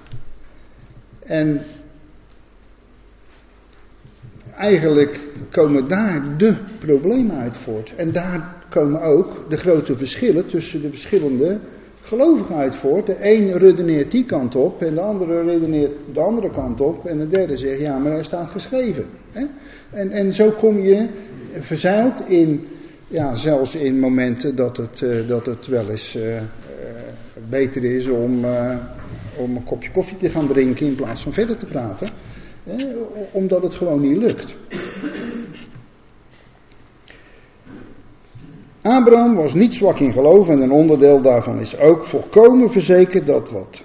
En 1.22 1.60
eigenlijk 4.56 5.20
komen 5.50 5.88
daar 5.88 6.22
de 6.36 6.54
problemen 6.78 7.36
uit 7.36 7.56
voort. 7.56 7.94
En 7.96 8.12
daar 8.12 8.54
komen 8.68 9.02
ook 9.02 9.50
de 9.50 9.56
grote 9.56 9.96
verschillen 9.96 10.46
tussen 10.46 10.82
de 10.82 10.88
verschillende 10.90 11.58
gelovigen 12.00 12.54
uit 12.54 12.76
voort. 12.76 13.06
De 13.06 13.16
een 13.20 13.58
redeneert 13.58 14.10
die 14.10 14.24
kant 14.24 14.56
op 14.56 14.82
en 14.82 14.94
de 14.94 15.00
andere 15.00 15.42
redeneert 15.42 15.92
de 16.12 16.20
andere 16.20 16.50
kant 16.50 16.80
op. 16.80 17.06
En 17.06 17.18
de 17.18 17.28
derde 17.28 17.56
zegt 17.56 17.80
ja, 17.80 17.98
maar 17.98 18.12
hij 18.12 18.24
staat 18.24 18.50
geschreven. 18.50 19.04
En, 19.90 20.10
en 20.10 20.32
zo 20.32 20.50
kom 20.50 20.78
je 20.78 21.08
verzeild 21.60 22.28
in, 22.28 22.66
ja, 23.08 23.34
zelfs 23.34 23.74
in 23.74 23.98
momenten 23.98 24.56
dat 24.56 24.76
het, 24.76 25.00
uh, 25.00 25.28
dat 25.28 25.46
het 25.46 25.66
wel 25.66 25.88
eens 25.88 26.18
uh, 26.80 26.86
uh, 26.86 27.48
beter 27.48 27.84
is 27.84 28.08
om, 28.08 28.44
om 29.36 29.56
een 29.56 29.64
kopje 29.64 29.90
koffie 29.90 30.16
te 30.16 30.30
gaan 30.30 30.48
drinken 30.48 30.86
in 30.86 30.94
plaats 30.94 31.22
van 31.22 31.32
verder 31.32 31.56
te 31.56 31.66
praten. 31.66 32.08
Omdat 33.32 33.62
het 33.62 33.74
gewoon 33.74 34.00
niet 34.00 34.16
lukt. 34.16 34.56
Abraham 38.82 39.34
was 39.34 39.54
niet 39.54 39.74
zwak 39.74 39.98
in 39.98 40.12
geloof 40.12 40.48
en 40.48 40.60
een 40.60 40.70
onderdeel 40.70 41.22
daarvan 41.22 41.60
is 41.60 41.78
ook 41.78 42.04
volkomen 42.04 42.70
verzekerd 42.70 43.26
dat 43.26 43.50
wat 43.50 43.82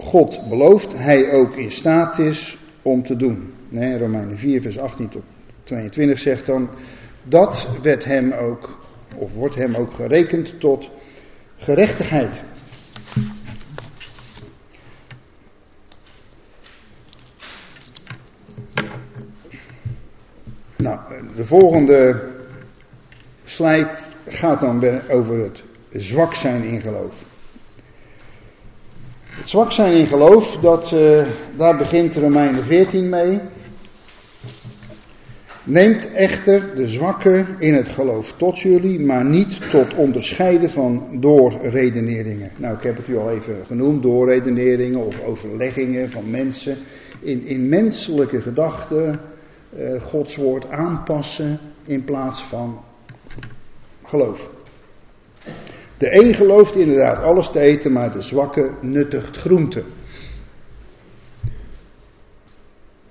God 0.00 0.48
belooft, 0.48 0.96
hij 0.96 1.32
ook 1.32 1.54
in 1.54 1.70
staat 1.70 2.18
is 2.18 2.58
om 2.82 3.06
te 3.06 3.16
doen. 3.16 3.52
Nee, 3.68 3.98
Romeinen 3.98 4.38
4, 4.38 4.62
vers 4.62 4.78
18 4.78 5.08
tot 5.08 5.22
22 5.64 6.18
zegt 6.18 6.46
dan, 6.46 6.68
dat 7.22 7.68
werd 7.82 8.04
hem 8.04 8.32
ook, 8.32 8.78
of 9.14 9.34
wordt 9.34 9.54
hem 9.54 9.74
ook 9.74 9.92
gerekend 9.92 10.60
tot 10.60 10.90
gerechtigheid. 11.60 12.42
Nou, 20.76 20.98
de 21.36 21.44
volgende 21.44 22.28
slijt 23.44 24.10
gaat 24.26 24.60
dan 24.60 25.00
over 25.10 25.38
het 25.38 25.62
zwak 25.92 26.34
zijn 26.34 26.62
in 26.62 26.80
geloof. 26.80 27.24
Het 29.26 29.48
zwak 29.48 29.72
zijn 29.72 29.92
in 29.92 30.06
geloof, 30.06 30.56
dat, 30.56 30.92
uh, 30.92 31.26
daar 31.56 31.76
begint 31.76 32.16
Romeinen 32.16 32.64
14 32.64 33.08
mee. 33.08 33.40
Neemt 35.70 36.12
echter 36.12 36.74
de 36.74 36.88
zwakke 36.88 37.44
in 37.58 37.74
het 37.74 37.88
geloof 37.88 38.32
tot 38.32 38.58
jullie, 38.58 39.00
maar 39.00 39.24
niet 39.24 39.70
tot 39.70 39.94
onderscheiden 39.94 40.70
van 40.70 41.08
doorredeneringen. 41.20 42.50
Nou, 42.56 42.76
ik 42.76 42.82
heb 42.82 42.96
het 42.96 43.08
u 43.08 43.16
al 43.16 43.30
even 43.30 43.56
genoemd, 43.66 44.02
doorredeneringen 44.02 45.06
of 45.06 45.22
overleggingen 45.24 46.10
van 46.10 46.30
mensen. 46.30 46.76
In, 47.20 47.68
menselijke 47.68 48.40
gedachten 48.40 49.20
uh, 49.78 50.02
Gods 50.02 50.36
woord 50.36 50.70
aanpassen 50.70 51.58
in 51.84 52.04
plaats 52.04 52.42
van 52.42 52.80
geloof. 54.04 54.50
De 55.98 56.22
een 56.22 56.34
gelooft 56.34 56.76
inderdaad 56.76 57.22
alles 57.22 57.50
te 57.50 57.60
eten, 57.60 57.92
maar 57.92 58.12
de 58.12 58.22
zwakke 58.22 58.70
nuttigt 58.80 59.36
groente. 59.36 59.82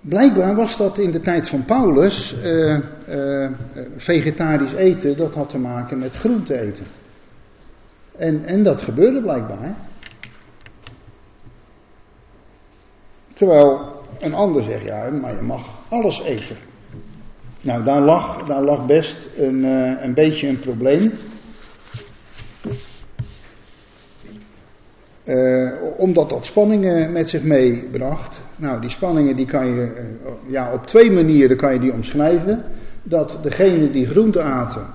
Blijkbaar 0.09 0.55
was 0.55 0.77
dat 0.77 0.97
in 0.97 1.11
de 1.11 1.19
tijd 1.19 1.49
van 1.49 1.65
Paulus 1.65 2.35
uh, 2.43 2.77
uh, 3.09 3.49
vegetarisch 3.97 4.73
eten, 4.73 5.17
dat 5.17 5.35
had 5.35 5.49
te 5.49 5.57
maken 5.57 5.97
met 5.97 6.15
groente 6.15 6.59
eten. 6.59 6.85
En, 8.17 8.45
en 8.45 8.63
dat 8.63 8.81
gebeurde 8.81 9.21
blijkbaar. 9.21 9.75
Terwijl 13.33 14.01
een 14.19 14.33
ander 14.33 14.63
zegt, 14.63 14.85
ja, 14.85 15.09
maar 15.09 15.35
je 15.35 15.41
mag 15.41 15.79
alles 15.89 16.21
eten. 16.21 16.57
Nou, 17.61 17.83
daar 17.83 18.01
lag, 18.01 18.45
daar 18.45 18.63
lag 18.63 18.85
best 18.85 19.27
een, 19.37 19.65
uh, 19.65 20.03
een 20.03 20.13
beetje 20.13 20.47
een 20.47 20.59
probleem. 20.59 21.11
Omdat 25.97 26.29
dat 26.29 26.45
spanningen 26.45 27.11
met 27.11 27.29
zich 27.29 27.43
meebracht. 27.43 28.39
Nou, 28.59 28.81
die 28.81 28.89
spanningen 28.89 29.35
die 29.35 29.45
kan 29.45 29.67
je, 29.67 29.81
uh, 29.81 30.51
ja, 30.51 30.73
op 30.73 30.85
twee 30.85 31.11
manieren 31.11 31.57
kan 31.57 31.73
je 31.73 31.79
die 31.79 31.93
omschrijven. 31.93 32.63
dat 33.03 33.37
degene 33.41 33.91
die 33.91 34.07
groente 34.07 34.41
aten 34.41 34.87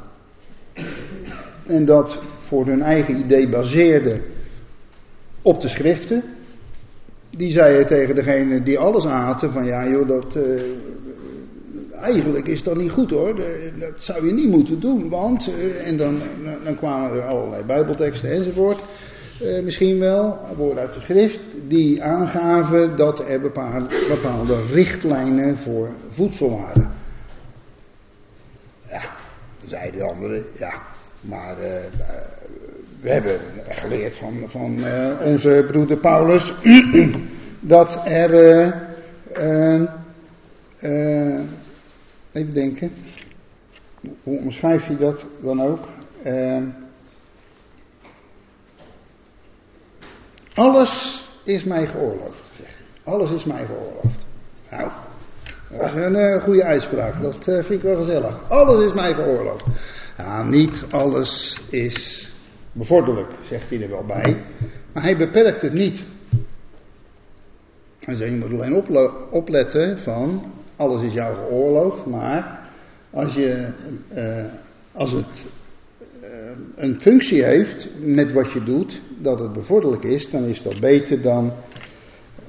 en 1.66 1.85
dat 1.85 2.18
voor 2.40 2.66
hun 2.66 2.83
eigen 2.83 3.16
idee 3.16 3.48
baseerden 3.48 4.22
op 5.42 5.61
de 5.61 5.68
schriften, 5.68 6.22
die 7.31 7.50
zeiden 7.50 7.87
tegen 7.87 8.14
degene 8.14 8.62
die 8.62 8.79
alles 8.79 9.07
aten 9.07 9.53
van 9.53 9.64
ja 9.64 9.88
joh, 9.88 10.09
dat, 10.09 10.37
uh, 10.37 10.62
eigenlijk 12.00 12.46
is 12.46 12.62
dat 12.62 12.77
niet 12.77 12.90
goed 12.90 13.11
hoor, 13.11 13.35
dat 13.79 13.92
zou 13.98 14.27
je 14.27 14.33
niet 14.33 14.48
moeten 14.48 14.81
doen, 14.81 15.09
want, 15.09 15.48
uh, 15.48 15.87
en 15.87 15.96
dan, 15.96 16.20
dan 16.64 16.77
kwamen 16.77 17.11
er 17.11 17.22
allerlei 17.22 17.62
bijbelteksten 17.62 18.31
enzovoort, 18.31 18.79
uh, 19.42 19.62
misschien 19.62 19.99
wel, 19.99 20.38
woorden 20.57 20.83
uit 20.83 20.94
de 20.94 21.01
schrift, 21.01 21.40
die 21.68 22.03
aangaven 22.03 22.97
dat 22.97 23.29
er 23.29 23.40
bepaalde, 23.40 24.66
richtlijnen 24.73 25.59
voor 25.59 25.88
voedsel 26.11 26.51
waren. 26.51 26.90
Ja, 28.88 29.03
zeiden 29.66 30.01
de 30.01 30.07
anderen, 30.07 30.44
ja, 30.59 30.73
maar 31.20 31.57
we 33.01 33.11
hebben 33.11 33.40
geleerd 33.68 34.16
van, 34.16 34.44
van 34.47 34.79
uh, 34.79 35.11
onze 35.25 35.64
broeder 35.66 35.97
Paulus 35.97 36.55
dat 37.61 38.01
er, 38.05 38.31
uh, 39.40 39.81
even 42.33 42.55
denken, 42.55 42.92
hoe 44.23 44.38
omschrijf 44.38 44.88
je 44.88 44.97
dat 44.97 45.27
dan 45.42 45.62
ook? 45.62 45.88
Alles 50.54 51.22
is 51.42 51.64
mij 51.64 51.86
geoorloofd, 51.86 52.42
zegt 52.56 52.78
hij. 52.78 53.12
Alles 53.12 53.30
is 53.30 53.44
mij 53.44 53.66
geoorloofd. 53.66 54.18
Nou, 54.70 54.90
dat 55.70 55.94
is 55.94 55.94
een 55.94 56.40
goede 56.40 56.64
uitspraak, 56.64 57.22
dat 57.22 57.36
vind 57.44 57.70
ik 57.70 57.82
wel 57.82 57.96
gezellig. 57.96 58.48
Alles 58.48 58.84
is 58.84 58.92
mij 58.92 59.14
geoorloofd. 59.14 59.64
Ja, 60.16 60.42
niet 60.42 60.84
alles 60.90 61.60
is 61.70 62.30
bevorderlijk, 62.72 63.30
zegt 63.48 63.70
hij 63.70 63.82
er 63.82 63.90
wel 63.90 64.04
bij. 64.04 64.42
Maar 64.92 65.02
hij 65.02 65.16
beperkt 65.16 65.62
het 65.62 65.72
niet. 65.72 66.02
Zegt, 68.00 68.18
je 68.18 68.36
moet 68.36 68.52
alleen 68.52 68.84
opletten 69.30 69.98
van, 69.98 70.52
alles 70.76 71.02
is 71.02 71.12
jou 71.12 71.34
geoorloofd, 71.34 72.06
maar 72.06 72.60
als, 73.10 73.34
je, 73.34 73.68
uh, 74.14 74.44
als 74.92 75.12
het 75.12 75.26
uh, 75.26 75.63
een 76.76 77.00
functie 77.00 77.44
heeft 77.44 77.88
met 78.00 78.32
wat 78.32 78.52
je 78.52 78.64
doet, 78.64 79.00
dat 79.18 79.38
het 79.38 79.52
bevorderlijk 79.52 80.04
is, 80.04 80.30
dan 80.30 80.44
is 80.44 80.62
dat 80.62 80.80
beter 80.80 81.22
dan 81.22 81.52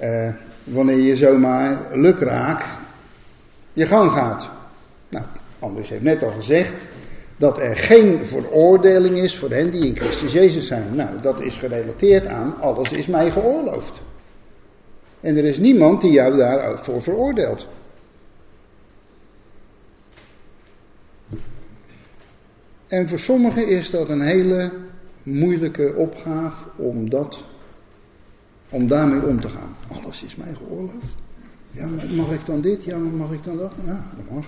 uh, 0.02 0.34
wanneer 0.64 0.98
je 1.00 1.16
zomaar 1.16 1.98
lukraak 1.98 2.66
je 3.74 3.86
gang 3.86 4.12
gaat. 4.12 4.50
Nou, 5.10 5.26
Anders 5.60 5.90
heeft 5.90 6.02
net 6.02 6.24
al 6.24 6.32
gezegd, 6.32 6.74
dat 7.38 7.60
er 7.60 7.76
geen 7.78 8.26
veroordeling 8.26 9.18
is 9.18 9.38
voor 9.38 9.50
hen 9.50 9.72
die 9.72 9.88
in 9.88 9.96
Christus 9.96 10.34
Jezus 10.34 10.68
zijn. 10.68 10.96
Nou, 10.96 11.22
dat 11.22 11.42
is 11.42 11.58
gerelateerd 11.58 12.28
aan 12.28 12.56
alles 12.60 12.92
is 12.92 13.08
mij 13.08 13.32
geoorloofd. 13.32 14.02
En 15.22 15.38
er 15.38 15.46
is 15.46 15.58
niemand 15.58 16.02
die 16.02 16.12
jou 16.12 16.38
daarvoor 16.38 17.02
veroordeelt. 17.02 17.68
En 22.88 23.10
voor 23.10 23.20
sommigen 23.20 23.68
is 23.68 23.90
dat 23.90 24.10
een 24.10 24.22
hele 24.22 24.72
moeilijke 25.24 25.94
opgave 25.96 26.68
om, 26.76 27.10
dat, 27.10 27.46
om 28.70 28.88
daarmee 28.88 29.26
om 29.26 29.40
te 29.40 29.50
gaan. 29.50 29.76
Alles 29.88 30.24
is 30.24 30.36
mij 30.36 30.54
geoorloofd. 30.54 31.16
Ja, 31.72 31.88
mag 32.16 32.32
ik 32.32 32.46
dan 32.46 32.62
dit? 32.62 32.84
Ja, 32.84 32.98
mag 32.98 33.32
ik 33.32 33.44
dan 33.44 33.58
dat? 33.58 33.74
Ja, 33.86 34.06
dat 34.16 34.30
mag. 34.36 34.46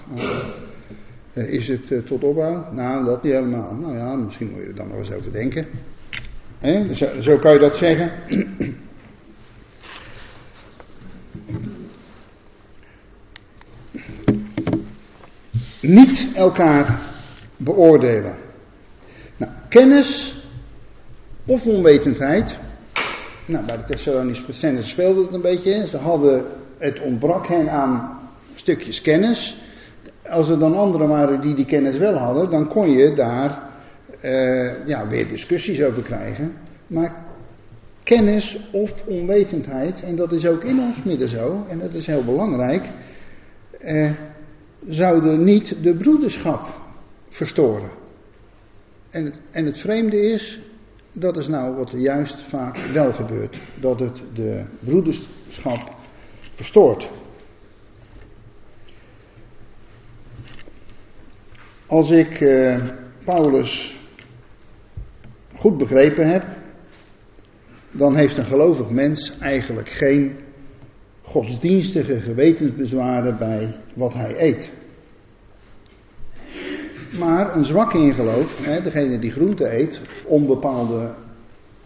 Uh, 1.34 1.54
is 1.54 1.68
het 1.68 1.90
uh, 1.90 2.00
tot 2.00 2.24
opbouw? 2.24 2.74
Nou, 2.74 3.06
dat 3.06 3.24
niet 3.24 3.34
helemaal. 3.34 3.74
Nou 3.74 3.96
ja, 3.96 4.16
misschien 4.16 4.50
moet 4.52 4.60
je 4.60 4.66
er 4.66 4.76
dan 4.76 4.88
nog 4.88 4.98
eens 4.98 5.12
over 5.12 5.32
denken. 5.32 5.68
Hè? 6.60 6.94
Zo 7.22 7.38
kan 7.38 7.54
je 7.54 7.60
dat 7.60 7.78
zeggen. 7.78 8.12
niet 15.82 16.28
elkaar 16.36 17.07
beoordelen. 17.58 18.36
Nou, 19.38 19.52
kennis 19.70 20.42
of 21.46 21.68
onwetendheid. 21.68 22.58
Nou, 23.46 23.66
bij 23.66 23.78
de 23.78 23.84
Thessalonische 23.84 24.44
Christenen 24.44 24.84
speelde 24.84 25.22
het 25.22 25.34
een 25.34 25.42
beetje. 25.42 25.88
Ze 25.88 25.98
hadden, 25.98 26.46
het 26.78 27.02
ontbrak 27.02 27.48
hen 27.48 27.70
aan 27.70 28.20
stukjes 28.56 29.02
kennis. 29.02 29.62
Als 30.30 30.50
er 30.50 30.60
dan 30.60 30.76
anderen 30.76 31.08
waren 31.08 31.42
die 31.42 31.56
die 31.56 31.66
kennis 31.66 31.98
wel 31.98 32.14
hadden, 32.14 32.50
dan 32.50 32.68
kon 32.68 32.90
je 32.90 33.14
daar 33.14 33.68
uh, 34.24 34.88
ja, 34.88 35.08
weer 35.08 35.28
discussies 35.28 35.84
over 35.84 36.04
krijgen. 36.04 36.54
Maar 36.88 37.16
kennis 38.04 38.60
of 38.72 39.04
onwetendheid, 39.06 40.04
en 40.04 40.16
dat 40.16 40.32
is 40.32 40.48
ook 40.48 40.64
in 40.64 40.80
ons 40.80 41.04
midden 41.04 41.30
zo, 41.30 41.66
en 41.70 41.80
dat 41.80 41.94
is 41.94 42.08
heel 42.08 42.24
belangrijk, 42.24 42.86
uh, 43.82 44.12
zouden 44.88 45.44
niet 45.44 45.76
de 45.82 45.96
broederschap 45.96 46.86
verstoren. 47.38 47.90
En 49.10 49.26
het, 49.26 49.40
en 49.52 49.66
het 49.66 49.78
vreemde 49.78 50.22
is, 50.22 50.60
dat 51.14 51.38
is 51.38 51.48
nou 51.48 51.76
wat 51.76 51.92
er 51.92 52.00
juist 52.00 52.42
vaak 52.42 52.78
wel 52.78 53.14
gebeurt, 53.14 53.60
dat 53.80 54.00
het 54.00 54.22
de 54.34 54.64
broederschap 54.80 55.96
verstoort. 56.56 57.10
Als 61.86 62.10
ik 62.10 62.40
uh, 62.40 62.84
Paulus 63.24 63.98
goed 65.56 65.78
begrepen 65.78 66.30
heb, 66.30 66.46
dan 67.92 68.16
heeft 68.16 68.38
een 68.38 68.46
gelovig 68.46 68.90
mens 68.90 69.38
eigenlijk 69.40 69.90
geen 69.90 70.38
godsdienstige 71.22 72.22
gewetensbezwaren 72.22 73.38
bij 73.38 73.76
wat 73.94 74.14
hij 74.14 74.36
eet. 74.38 74.72
Maar 77.12 77.56
een 77.56 77.66
zwakke 77.66 77.98
in 77.98 78.14
geloof, 78.14 78.58
hè, 78.58 78.82
degene 78.82 79.20
die 79.20 79.32
groente 79.32 79.78
eet, 79.78 80.02
om 80.24 80.48
bepaalde 80.48 81.14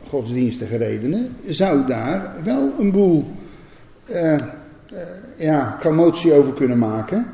godsdienstige 0.08 0.78
redenen, 0.78 1.36
zou 1.46 1.86
daar 1.86 2.44
wel 2.44 2.74
een 2.80 2.92
boel 2.92 3.26
uh, 4.10 4.40
ja, 5.38 5.78
commotie 5.82 6.34
over 6.34 6.54
kunnen 6.54 6.78
maken. 6.78 7.28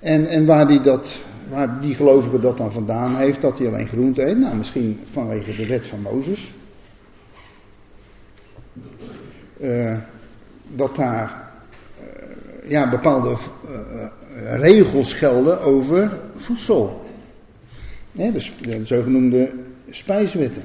En, 0.00 0.26
en 0.26 0.46
waar, 0.46 0.66
die 0.66 0.80
dat, 0.80 1.24
waar 1.50 1.80
die 1.80 1.94
gelovige 1.94 2.38
dat 2.38 2.58
dan 2.58 2.72
vandaan 2.72 3.16
heeft, 3.16 3.40
dat 3.40 3.58
hij 3.58 3.66
alleen 3.66 3.86
groente 3.86 4.26
eet. 4.26 4.38
Nou, 4.38 4.56
misschien 4.56 5.00
vanwege 5.10 5.54
de 5.54 5.66
wet 5.66 5.86
van 5.86 6.00
Mozes. 6.00 6.54
Uh, 9.60 9.98
dat 10.74 10.96
daar 10.96 11.50
ja, 12.64 12.90
bepaalde 12.90 13.36
regels 14.44 15.12
gelden 15.12 15.60
over 15.60 16.20
voedsel. 16.36 17.00
dus 18.12 18.52
de 18.60 18.84
zogenoemde 18.84 19.52
spijswetten. 19.90 20.62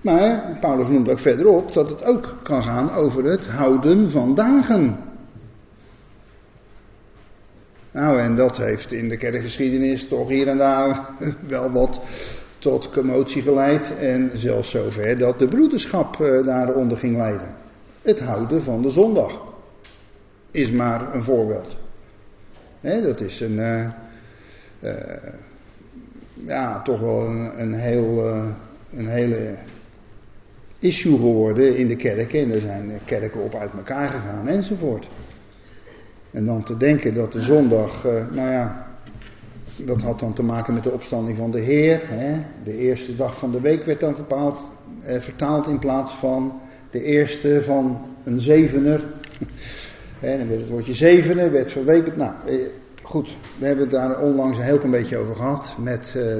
Maar 0.00 0.56
Paulus 0.60 0.88
noemt 0.88 1.08
ook 1.08 1.18
verderop 1.18 1.72
dat 1.72 1.88
het 1.88 2.04
ook 2.04 2.36
kan 2.42 2.62
gaan 2.62 2.90
over 2.90 3.24
het 3.24 3.46
houden 3.46 4.10
van 4.10 4.34
dagen. 4.34 4.96
Nou, 7.90 8.20
en 8.20 8.36
dat 8.36 8.56
heeft 8.56 8.92
in 8.92 9.08
de 9.08 9.16
kerkgeschiedenis 9.16 10.08
toch 10.08 10.28
hier 10.28 10.48
en 10.48 10.58
daar 10.58 11.08
wel 11.48 11.70
wat 11.70 12.00
tot 12.58 12.90
commotie 12.90 13.42
geleid. 13.42 13.98
En 13.98 14.30
zelfs 14.34 14.70
zover 14.70 15.18
dat 15.18 15.38
de 15.38 15.48
broederschap 15.48 16.16
uh, 16.20 16.44
daaronder 16.44 16.98
ging 16.98 17.16
leiden. 17.16 17.54
Het 18.02 18.20
houden 18.20 18.62
van 18.62 18.82
de 18.82 18.90
zondag 18.90 19.42
is 20.50 20.70
maar 20.70 21.14
een 21.14 21.22
voorbeeld. 21.22 21.76
Dat 23.02 23.20
is 23.20 23.40
een, 23.40 23.58
uh, 23.58 23.88
uh, 24.80 24.92
ja, 26.46 26.82
toch 26.82 27.00
wel 27.00 27.26
een, 27.26 27.60
een 27.60 27.74
heel, 27.74 28.26
een 28.92 29.08
hele 29.08 29.54
issue 30.78 31.16
geworden 31.16 31.76
in 31.76 31.88
de 31.88 31.96
kerken. 31.96 32.40
En 32.40 32.50
er 32.50 32.60
zijn 32.60 33.00
kerken 33.04 33.40
op 33.40 33.54
uit 33.54 33.72
elkaar 33.72 34.10
gegaan 34.10 34.48
enzovoort. 34.48 35.08
En 36.30 36.44
dan 36.44 36.64
te 36.64 36.76
denken 36.76 37.14
dat 37.14 37.32
de 37.32 37.40
zondag, 37.40 38.04
nou 38.32 38.50
ja, 38.50 38.86
dat 39.84 40.02
had 40.02 40.20
dan 40.20 40.32
te 40.32 40.42
maken 40.42 40.74
met 40.74 40.82
de 40.82 40.92
opstanding 40.92 41.36
van 41.36 41.50
de 41.50 41.60
Heer. 41.60 42.00
Hè? 42.04 42.38
De 42.64 42.76
eerste 42.76 43.16
dag 43.16 43.38
van 43.38 43.52
de 43.52 43.60
week 43.60 43.84
werd 43.84 44.00
dan 44.00 44.16
eh, 45.02 45.20
vertaald 45.20 45.66
in 45.66 45.78
plaats 45.78 46.12
van 46.12 46.60
de 46.90 47.02
eerste 47.02 47.62
van 47.62 48.00
een 48.24 48.40
zevener. 48.40 49.04
en 50.20 50.38
dan 50.38 50.48
werd 50.48 50.60
het 50.60 50.70
woordje 50.70 50.94
zevener, 50.94 51.52
werd 51.52 51.70
verwekend. 51.70 52.16
Nou, 52.16 52.32
eh, 52.46 52.54
goed, 53.02 53.36
we 53.58 53.66
hebben 53.66 53.84
het 53.84 53.92
daar 53.92 54.20
onlangs 54.20 54.58
een 54.58 54.64
heel 54.64 54.84
een 54.84 54.90
beetje 54.90 55.16
over 55.16 55.36
gehad 55.36 55.76
met, 55.78 56.14
uh, 56.16 56.36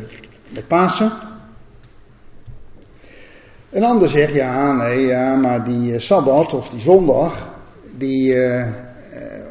met 0.48 0.68
Pasen. 0.68 1.12
Een 3.70 3.84
ander 3.84 4.08
zegt, 4.08 4.34
ja, 4.34 4.72
nee, 4.72 5.06
ja, 5.06 5.34
maar 5.34 5.64
die 5.64 5.92
uh, 5.92 5.98
Sabbat 5.98 6.52
of 6.52 6.68
die 6.68 6.80
zondag, 6.80 7.54
die... 7.98 8.36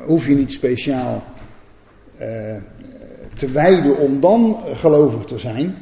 Hoef 0.06 0.28
je 0.28 0.36
niet 0.36 0.52
speciaal 0.52 1.24
te 3.36 3.52
wijden 3.52 3.98
om 3.98 4.20
dan 4.20 4.58
gelovig 4.64 5.26
te 5.26 5.38
zijn. 5.38 5.78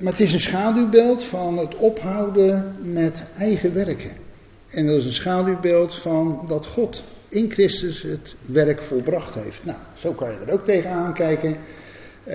maar 0.00 0.12
het 0.12 0.20
is 0.20 0.32
een 0.32 0.40
schaduwbeeld 0.40 1.24
van 1.24 1.58
het 1.58 1.76
ophouden 1.76 2.76
met 2.82 3.22
eigen 3.38 3.74
werken. 3.74 4.10
En 4.70 4.86
dat 4.86 4.96
is 4.96 5.04
een 5.04 5.12
schaduwbeeld 5.12 5.94
van 5.94 6.44
dat 6.48 6.66
God 6.66 7.02
in 7.28 7.50
Christus 7.50 8.02
het 8.02 8.36
werk 8.46 8.82
volbracht 8.82 9.34
heeft. 9.34 9.64
Nou, 9.64 9.78
zo 9.94 10.12
kan 10.12 10.30
je 10.30 10.36
er 10.46 10.52
ook 10.52 10.64
tegenaan 10.64 11.14
kijken. 11.14 11.56
Uh, 12.26 12.34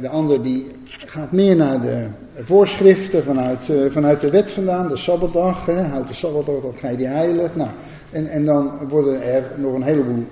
de 0.00 0.08
ander 0.08 0.42
die 0.42 0.70
gaat 0.84 1.32
meer 1.32 1.56
naar 1.56 1.80
de 1.80 2.06
voorschriften 2.34 3.24
vanuit, 3.24 3.68
uh, 3.68 3.90
vanuit 3.90 4.20
de 4.20 4.30
wet 4.30 4.50
vandaan, 4.50 4.88
de 4.88 4.96
Sabbatdag. 4.96 5.66
Hè, 5.66 5.82
houdt 5.82 6.08
de 6.08 6.14
Sabbatdag, 6.14 6.60
dat 6.62 6.78
ga 6.78 6.88
je 6.88 6.96
die 6.96 7.06
heilig. 7.06 7.56
Nou, 7.56 7.70
en, 8.10 8.26
en 8.26 8.44
dan 8.44 8.88
worden 8.88 9.22
er 9.22 9.44
nog 9.56 9.74
een 9.74 9.82
heleboel 9.82 10.26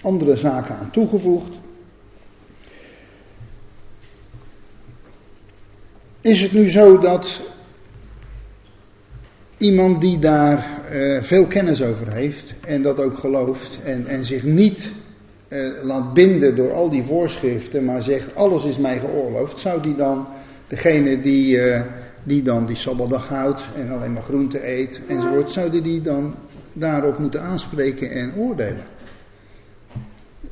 andere 0.00 0.36
zaken 0.36 0.76
aan 0.76 0.90
toegevoegd. 0.90 1.60
Is 6.20 6.40
het 6.40 6.52
nu 6.52 6.70
zo 6.70 6.98
dat 6.98 7.42
iemand 9.56 10.00
die 10.00 10.18
daar 10.18 10.73
uh, 10.94 11.22
veel 11.22 11.46
kennis 11.46 11.82
over 11.82 12.12
heeft 12.12 12.54
en 12.60 12.82
dat 12.82 13.00
ook 13.00 13.18
gelooft 13.18 13.78
en, 13.84 14.06
en 14.06 14.24
zich 14.24 14.42
niet 14.42 14.92
uh, 15.48 15.82
laat 15.82 16.14
binden 16.14 16.56
door 16.56 16.72
al 16.72 16.90
die 16.90 17.02
voorschriften, 17.02 17.84
maar 17.84 18.02
zegt 18.02 18.34
alles 18.34 18.64
is 18.64 18.78
mij 18.78 18.98
geoorloofd, 18.98 19.60
zou 19.60 19.82
die 19.82 19.96
dan 19.96 20.26
degene 20.66 21.20
die, 21.20 21.56
uh, 21.56 21.82
die 22.22 22.42
dan 22.42 22.66
die 22.66 22.76
sabbatdag 22.76 23.28
houdt 23.28 23.68
en 23.76 23.90
alleen 23.90 24.12
maar 24.12 24.22
groente 24.22 24.68
eet 24.68 25.00
enzovoort, 25.08 25.50
zouden 25.50 25.82
die 25.82 26.02
dan 26.02 26.34
daarop 26.72 27.18
moeten 27.18 27.42
aanspreken 27.42 28.10
en 28.10 28.34
oordelen? 28.36 28.84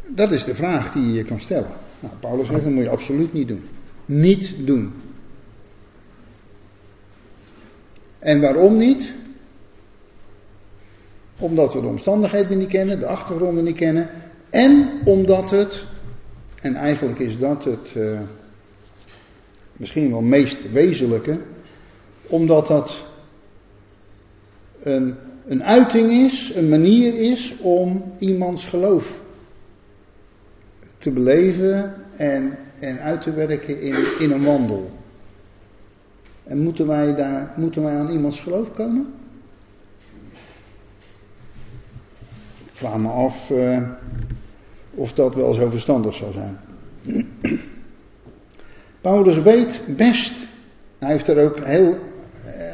Dat 0.08 0.30
is 0.30 0.44
de 0.44 0.54
vraag 0.54 0.92
die 0.92 1.12
je 1.12 1.24
kan 1.24 1.40
stellen. 1.40 1.72
Nou, 2.00 2.14
Paulus 2.20 2.46
zegt, 2.46 2.64
dat 2.64 2.72
moet 2.72 2.82
je 2.82 2.90
absoluut 2.90 3.32
niet 3.32 3.48
doen. 3.48 3.62
Niet 4.06 4.54
doen. 4.58 4.92
En 8.18 8.40
waarom 8.40 8.76
niet? 8.76 9.14
Omdat 11.42 11.72
we 11.72 11.80
de 11.80 11.86
omstandigheden 11.86 12.58
niet 12.58 12.68
kennen, 12.68 12.98
de 12.98 13.06
achtergronden 13.06 13.64
niet 13.64 13.76
kennen. 13.76 14.08
En 14.50 15.00
omdat 15.04 15.50
het, 15.50 15.86
en 16.60 16.74
eigenlijk 16.74 17.18
is 17.18 17.38
dat 17.38 17.64
het 17.64 17.94
uh, 17.96 18.20
misschien 19.76 20.10
wel 20.10 20.20
meest 20.20 20.72
wezenlijke, 20.72 21.38
omdat 22.22 22.66
dat 22.66 23.04
een, 24.82 25.14
een 25.44 25.62
uiting 25.64 26.10
is, 26.10 26.52
een 26.54 26.68
manier 26.68 27.14
is 27.14 27.54
om 27.60 28.12
iemands 28.18 28.68
geloof 28.68 29.22
te 30.98 31.10
beleven 31.10 31.94
en, 32.16 32.58
en 32.78 32.98
uit 32.98 33.20
te 33.20 33.32
werken 33.32 33.80
in, 33.80 34.18
in 34.18 34.30
een 34.30 34.44
wandel. 34.44 34.90
En 36.44 36.58
moeten 36.58 36.86
wij, 36.86 37.14
daar, 37.14 37.54
moeten 37.56 37.82
wij 37.82 37.94
aan 37.94 38.10
iemands 38.10 38.40
geloof 38.40 38.74
komen? 38.74 39.21
Vraag 42.82 42.98
me 42.98 43.08
af 43.08 43.50
uh, 43.50 43.78
of 44.94 45.12
dat 45.12 45.34
wel 45.34 45.52
zo 45.52 45.68
verstandig 45.68 46.14
zou 46.14 46.32
zijn. 46.32 46.58
Paulus 49.00 49.42
weet 49.42 49.80
best, 49.96 50.32
hij 50.98 51.10
heeft 51.10 51.28
er 51.28 51.44
ook 51.44 51.64
heel 51.64 51.96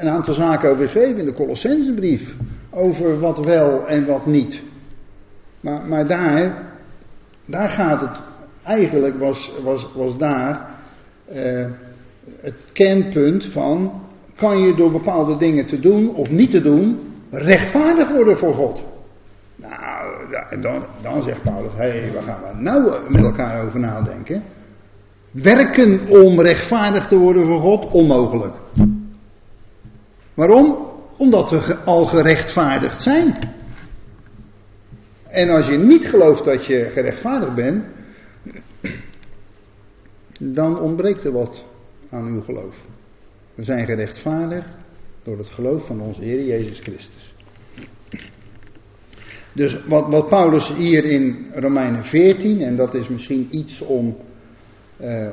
een 0.00 0.08
aantal 0.08 0.34
zaken 0.34 0.70
over 0.70 0.84
geschreven 0.84 1.18
in 1.18 1.26
de 1.26 1.32
Colossensebrief, 1.32 2.34
over 2.70 3.20
wat 3.20 3.38
wel 3.38 3.86
en 3.86 4.06
wat 4.06 4.26
niet. 4.26 4.62
Maar, 5.60 5.86
maar 5.86 6.06
daar, 6.06 6.72
daar 7.44 7.70
gaat 7.70 8.00
het, 8.00 8.20
eigenlijk 8.64 9.18
was, 9.18 9.52
was, 9.62 9.88
was 9.94 10.18
daar 10.18 10.70
uh, 11.32 11.66
het 12.40 12.58
kernpunt 12.72 13.44
van, 13.44 14.02
kan 14.36 14.60
je 14.60 14.74
door 14.74 14.90
bepaalde 14.90 15.36
dingen 15.36 15.66
te 15.66 15.80
doen 15.80 16.14
of 16.14 16.30
niet 16.30 16.50
te 16.50 16.60
doen, 16.60 16.98
rechtvaardig 17.30 18.08
worden 18.08 18.36
voor 18.36 18.54
God? 18.54 18.84
Nou, 19.56 19.97
dan, 20.60 20.84
dan 21.02 21.22
zegt 21.22 21.42
Paulus, 21.42 21.72
hé, 21.76 21.88
hey, 21.88 22.12
waar 22.12 22.22
gaan 22.22 22.40
we 22.42 22.62
nou 22.62 22.92
met 23.08 23.24
elkaar 23.24 23.64
over 23.64 23.80
nadenken? 23.80 24.42
Werken 25.30 26.08
om 26.08 26.40
rechtvaardig 26.40 27.06
te 27.06 27.16
worden 27.16 27.46
voor 27.46 27.60
God, 27.60 27.92
onmogelijk. 27.92 28.54
Waarom? 30.34 30.86
Omdat 31.16 31.50
we 31.50 31.76
al 31.76 32.04
gerechtvaardigd 32.04 33.02
zijn. 33.02 33.38
En 35.28 35.50
als 35.50 35.68
je 35.68 35.76
niet 35.76 36.08
gelooft 36.08 36.44
dat 36.44 36.64
je 36.64 36.90
gerechtvaardigd 36.92 37.54
bent, 37.54 37.84
dan 40.38 40.78
ontbreekt 40.80 41.24
er 41.24 41.32
wat 41.32 41.64
aan 42.10 42.26
uw 42.26 42.40
geloof. 42.40 42.76
We 43.54 43.62
zijn 43.62 43.86
gerechtvaardigd 43.86 44.76
door 45.22 45.38
het 45.38 45.50
geloof 45.50 45.86
van 45.86 46.00
onze 46.00 46.20
Heer 46.20 46.44
Jezus 46.44 46.80
Christus. 46.80 47.34
Dus 49.58 49.76
wat, 49.88 50.06
wat 50.10 50.28
Paulus 50.28 50.74
hier 50.74 51.04
in 51.04 51.46
Romeinen 51.54 52.04
14, 52.04 52.60
en 52.60 52.76
dat 52.76 52.94
is 52.94 53.08
misschien 53.08 53.48
iets 53.50 53.80
om 53.80 54.16
uh, 55.00 55.28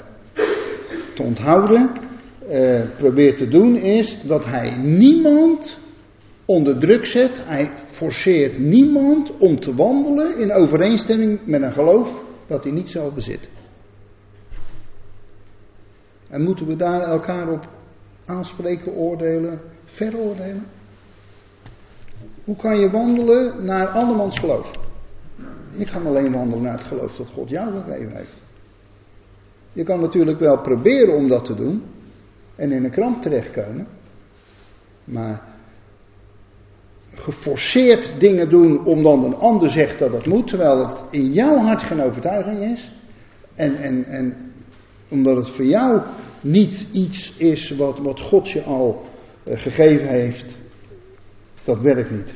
te 1.13 1.21
onthouden, 1.21 1.91
uh, 2.49 2.81
probeert 2.97 3.37
te 3.37 3.47
doen, 3.47 3.75
is 3.75 4.21
dat 4.23 4.45
hij 4.45 4.77
niemand 4.77 5.77
onder 6.45 6.79
druk 6.79 7.05
zet. 7.05 7.31
Hij 7.45 7.71
forceert 7.91 8.59
niemand 8.59 9.37
om 9.37 9.59
te 9.59 9.75
wandelen 9.75 10.37
in 10.37 10.53
overeenstemming 10.53 11.39
met 11.45 11.61
een 11.61 11.73
geloof 11.73 12.23
dat 12.47 12.63
hij 12.63 12.71
niet 12.73 12.89
zelf 12.89 13.13
bezit. 13.13 13.49
En 16.29 16.43
moeten 16.43 16.67
we 16.67 16.75
daar 16.75 17.01
elkaar 17.01 17.51
op 17.51 17.69
aanspreken, 18.25 18.91
oordelen, 18.91 19.59
veroordelen? 19.83 20.65
Hoe 22.45 22.55
kan 22.55 22.79
je 22.79 22.89
wandelen 22.89 23.65
naar 23.65 23.87
andermans 23.87 24.39
geloof? 24.39 24.71
Je 25.71 25.85
kan 25.85 26.05
alleen 26.05 26.31
wandelen 26.31 26.63
naar 26.63 26.77
het 26.77 26.83
geloof 26.83 27.15
dat 27.15 27.29
God 27.29 27.49
jou 27.49 27.81
gegeven 27.81 28.15
heeft. 28.15 28.35
Je 29.73 29.83
kan 29.83 29.99
natuurlijk 29.99 30.39
wel 30.39 30.57
proberen 30.57 31.15
om 31.15 31.29
dat 31.29 31.45
te 31.45 31.55
doen 31.55 31.83
en 32.55 32.71
in 32.71 32.83
een 32.83 32.91
kramp 32.91 33.21
terechtkomen, 33.21 33.87
maar 35.03 35.41
geforceerd 37.13 38.13
dingen 38.19 38.49
doen 38.49 38.85
om 38.85 39.03
dan 39.03 39.23
een 39.23 39.35
ander 39.35 39.69
zegt 39.69 39.99
dat 39.99 40.11
het 40.11 40.25
moet, 40.25 40.47
terwijl 40.47 40.87
het 40.87 41.03
in 41.09 41.31
jouw 41.31 41.57
hart 41.57 41.83
geen 41.83 42.01
overtuiging 42.01 42.63
is, 42.63 42.91
en, 43.55 43.75
en, 43.75 44.05
en 44.05 44.51
omdat 45.09 45.35
het 45.37 45.49
voor 45.49 45.65
jou 45.65 46.01
niet 46.41 46.85
iets 46.91 47.33
is 47.37 47.69
wat, 47.69 47.99
wat 47.99 48.19
God 48.19 48.49
je 48.49 48.61
al 48.61 49.05
uh, 49.43 49.57
gegeven 49.57 50.07
heeft. 50.07 50.45
Dat 51.65 51.81
werkt 51.81 52.11
niet. 52.11 52.33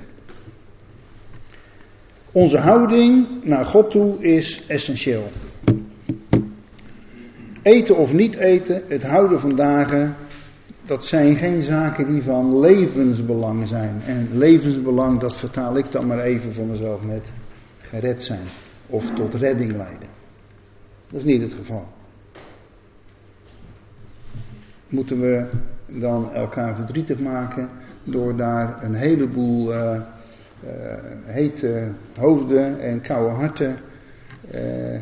Onze 2.31 2.57
houding 2.57 3.27
naar 3.43 3.65
God 3.65 3.91
toe 3.91 4.23
is 4.23 4.63
essentieel. 4.67 5.29
Eten 7.61 7.97
of 7.97 8.13
niet 8.13 8.35
eten, 8.35 8.83
het 8.87 9.03
houden 9.03 9.39
van 9.39 9.55
dagen, 9.55 10.15
dat 10.85 11.05
zijn 11.05 11.35
geen 11.35 11.61
zaken 11.61 12.07
die 12.11 12.21
van 12.21 12.59
levensbelang 12.59 13.67
zijn. 13.67 14.01
En 14.01 14.27
levensbelang, 14.31 15.19
dat 15.19 15.35
vertaal 15.37 15.77
ik 15.77 15.91
dan 15.91 16.07
maar 16.07 16.19
even 16.19 16.53
voor 16.53 16.65
mezelf 16.65 17.01
met 17.01 17.31
gered 17.81 18.23
zijn 18.23 18.45
of 18.87 19.11
tot 19.11 19.33
redding 19.33 19.71
leiden. 19.75 20.09
Dat 21.09 21.19
is 21.19 21.23
niet 21.23 21.41
het 21.41 21.53
geval 21.53 21.87
moeten 24.89 25.21
we 25.21 25.45
dan 25.87 26.33
elkaar 26.33 26.75
verdrietig 26.75 27.19
maken 27.19 27.69
door 28.03 28.35
daar 28.35 28.83
een 28.83 28.95
heleboel 28.95 29.73
uh, 29.73 29.99
uh, 30.63 30.71
hete 31.25 31.91
hoofden 32.15 32.81
en 32.81 33.01
koude 33.01 33.35
harten 33.35 33.77
uh, 34.53 34.99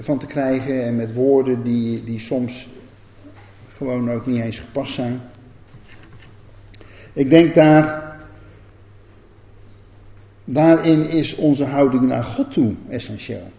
van 0.00 0.18
te 0.18 0.26
krijgen 0.26 0.84
en 0.84 0.96
met 0.96 1.14
woorden 1.14 1.62
die, 1.62 2.04
die 2.04 2.18
soms 2.18 2.68
gewoon 3.68 4.10
ook 4.10 4.26
niet 4.26 4.42
eens 4.42 4.58
gepast 4.58 4.94
zijn. 4.94 5.20
Ik 7.12 7.30
denk 7.30 7.54
daar, 7.54 8.16
daarin 10.44 11.08
is 11.08 11.34
onze 11.34 11.64
houding 11.64 12.02
naar 12.02 12.24
God 12.24 12.52
toe 12.52 12.74
essentieel. 12.88 13.50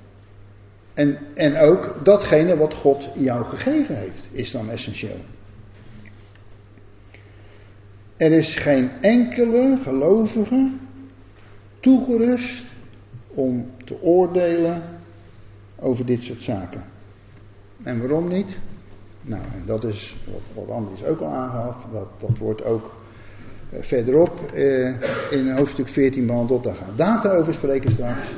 En, 0.94 1.18
en 1.34 1.58
ook 1.58 1.96
datgene 2.04 2.58
wat 2.58 2.74
God 2.74 3.10
jou 3.16 3.46
gegeven 3.46 3.98
heeft, 3.98 4.28
is 4.32 4.52
dan 4.52 4.70
essentieel. 4.70 5.20
Er 8.18 8.32
is 8.32 8.56
geen 8.56 8.90
enkele 9.02 9.78
gelovige 9.84 10.72
toegerust 11.80 12.66
om 13.28 13.66
te 13.86 14.02
oordelen 14.02 14.82
over 15.80 16.06
dit 16.06 16.24
soort 16.24 16.42
zaken. 16.42 16.84
En 17.84 18.00
waarom 18.00 18.28
niet? 18.28 18.60
Nou, 19.22 19.42
dat 19.66 19.84
is 19.84 20.18
wat, 20.32 20.42
wat 20.66 20.76
Andries 20.76 21.04
ook 21.04 21.20
al 21.20 21.28
aangaf. 21.28 21.86
Dat, 21.92 22.08
dat 22.18 22.38
wordt 22.38 22.64
ook 22.64 22.96
eh, 23.70 23.82
verderop 23.82 24.52
eh, 24.54 25.02
in 25.32 25.52
hoofdstuk 25.52 25.88
14 25.88 26.26
behandeld. 26.26 26.64
Daar 26.64 26.76
gaat 26.76 26.98
data 26.98 27.30
over 27.32 27.54
spreken 27.54 27.92
straks. 27.92 28.32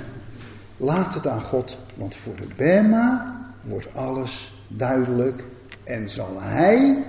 Laat 0.77 1.13
het 1.13 1.27
aan 1.27 1.41
God, 1.41 1.77
want 1.95 2.15
voor 2.15 2.35
de 2.35 2.47
Bema 2.55 3.35
wordt 3.61 3.93
alles 3.93 4.53
duidelijk 4.67 5.43
en 5.83 6.09
zal 6.09 6.41
Hij 6.41 7.03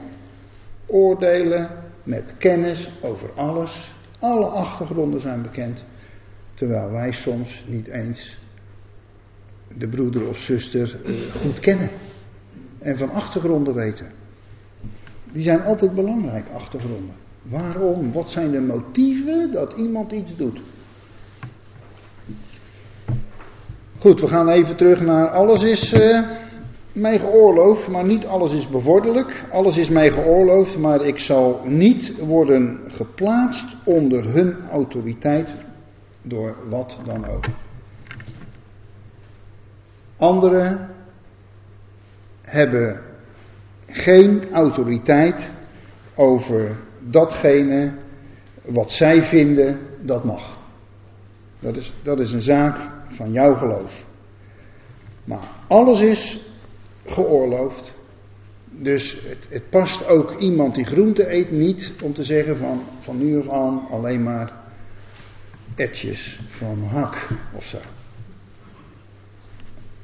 oordelen 0.86 1.70
met 2.02 2.34
kennis 2.38 2.90
over 3.00 3.30
alles. 3.34 3.92
Alle 4.18 4.46
achtergronden 4.46 5.20
zijn 5.20 5.42
bekend, 5.42 5.84
terwijl 6.54 6.90
wij 6.90 7.12
soms 7.12 7.64
niet 7.68 7.88
eens 7.88 8.38
de 9.76 9.88
broeder 9.88 10.28
of 10.28 10.38
zuster 10.38 11.00
eh, 11.04 11.34
goed 11.34 11.60
kennen 11.60 11.90
en 12.78 12.98
van 12.98 13.10
achtergronden 13.10 13.74
weten. 13.74 14.06
Die 15.32 15.42
zijn 15.42 15.62
altijd 15.62 15.94
belangrijk, 15.94 16.44
achtergronden. 16.54 17.14
Waarom? 17.42 18.12
Wat 18.12 18.30
zijn 18.30 18.50
de 18.50 18.60
motieven 18.60 19.52
dat 19.52 19.72
iemand 19.76 20.12
iets 20.12 20.36
doet? 20.36 20.60
Goed, 23.98 24.20
we 24.20 24.28
gaan 24.28 24.48
even 24.48 24.76
terug 24.76 25.00
naar 25.00 25.28
alles 25.28 25.62
is 25.62 25.92
uh, 25.92 26.20
mij 26.92 27.18
geoorloofd, 27.18 27.88
maar 27.88 28.04
niet 28.04 28.26
alles 28.26 28.54
is 28.54 28.68
bevorderlijk. 28.68 29.44
Alles 29.50 29.76
is 29.76 29.90
mij 29.90 30.10
geoorloofd, 30.10 30.78
maar 30.78 31.04
ik 31.04 31.18
zal 31.18 31.60
niet 31.64 32.12
worden 32.18 32.80
geplaatst 32.88 33.66
onder 33.84 34.24
hun 34.24 34.56
autoriteit 34.70 35.54
door 36.22 36.56
wat 36.68 36.98
dan 37.06 37.26
ook. 37.26 37.44
Anderen 40.16 40.88
hebben 42.42 43.00
geen 43.86 44.52
autoriteit 44.52 45.50
over 46.14 46.76
datgene 47.00 47.92
wat 48.64 48.92
zij 48.92 49.22
vinden 49.22 49.78
dat 50.00 50.24
mag. 50.24 50.58
Dat 51.58 51.76
is, 51.76 51.92
dat 52.02 52.20
is 52.20 52.32
een 52.32 52.40
zaak 52.40 52.78
van 53.08 53.32
jouw 53.32 53.54
geloof. 53.54 54.04
Maar 55.24 55.48
alles 55.68 56.00
is 56.00 56.49
geoorloofd. 57.10 57.92
Dus 58.70 59.12
het, 59.12 59.46
het, 59.48 59.70
past 59.70 60.06
ook 60.06 60.38
iemand 60.38 60.74
die 60.74 60.84
groente 60.84 61.32
eet 61.32 61.50
niet 61.50 61.92
om 62.02 62.14
te 62.14 62.24
zeggen 62.24 62.56
van, 62.56 62.82
van 63.00 63.18
nu 63.18 63.38
af 63.38 63.48
aan 63.48 63.86
alleen 63.90 64.22
maar 64.22 64.52
etjes 65.74 66.40
van 66.48 66.84
hak 66.84 67.28
of 67.54 67.64
zo. 67.64 67.78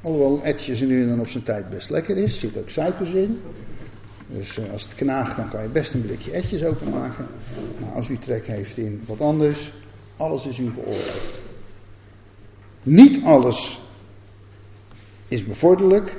Alhoewel 0.01 0.43
etjes 0.43 0.81
nu 0.81 1.01
en 1.01 1.07
dan 1.07 1.19
op 1.19 1.27
zijn 1.27 1.43
tijd 1.43 1.69
best 1.69 1.89
lekker 1.89 2.17
is, 2.17 2.39
zit 2.39 2.57
ook 2.57 2.69
suikers 2.69 3.11
in. 3.11 3.41
Dus 4.27 4.57
eh, 4.57 4.71
als 4.71 4.83
het 4.83 4.95
knaagt, 4.95 5.35
dan 5.35 5.49
kan 5.49 5.63
je 5.63 5.69
best 5.69 5.93
een 5.93 6.01
blikje 6.01 6.31
etjes 6.31 6.63
openmaken. 6.63 7.27
Maar 7.79 7.91
als 7.91 8.09
u 8.09 8.17
trek 8.17 8.47
heeft 8.47 8.77
in 8.77 9.01
wat 9.05 9.21
anders, 9.21 9.71
alles 10.17 10.45
is 10.45 10.57
u 10.59 10.71
geoorloofd. 10.71 11.39
Niet 12.83 13.23
alles 13.23 13.81
is 15.27 15.43
bevorderlijk. 15.43 16.17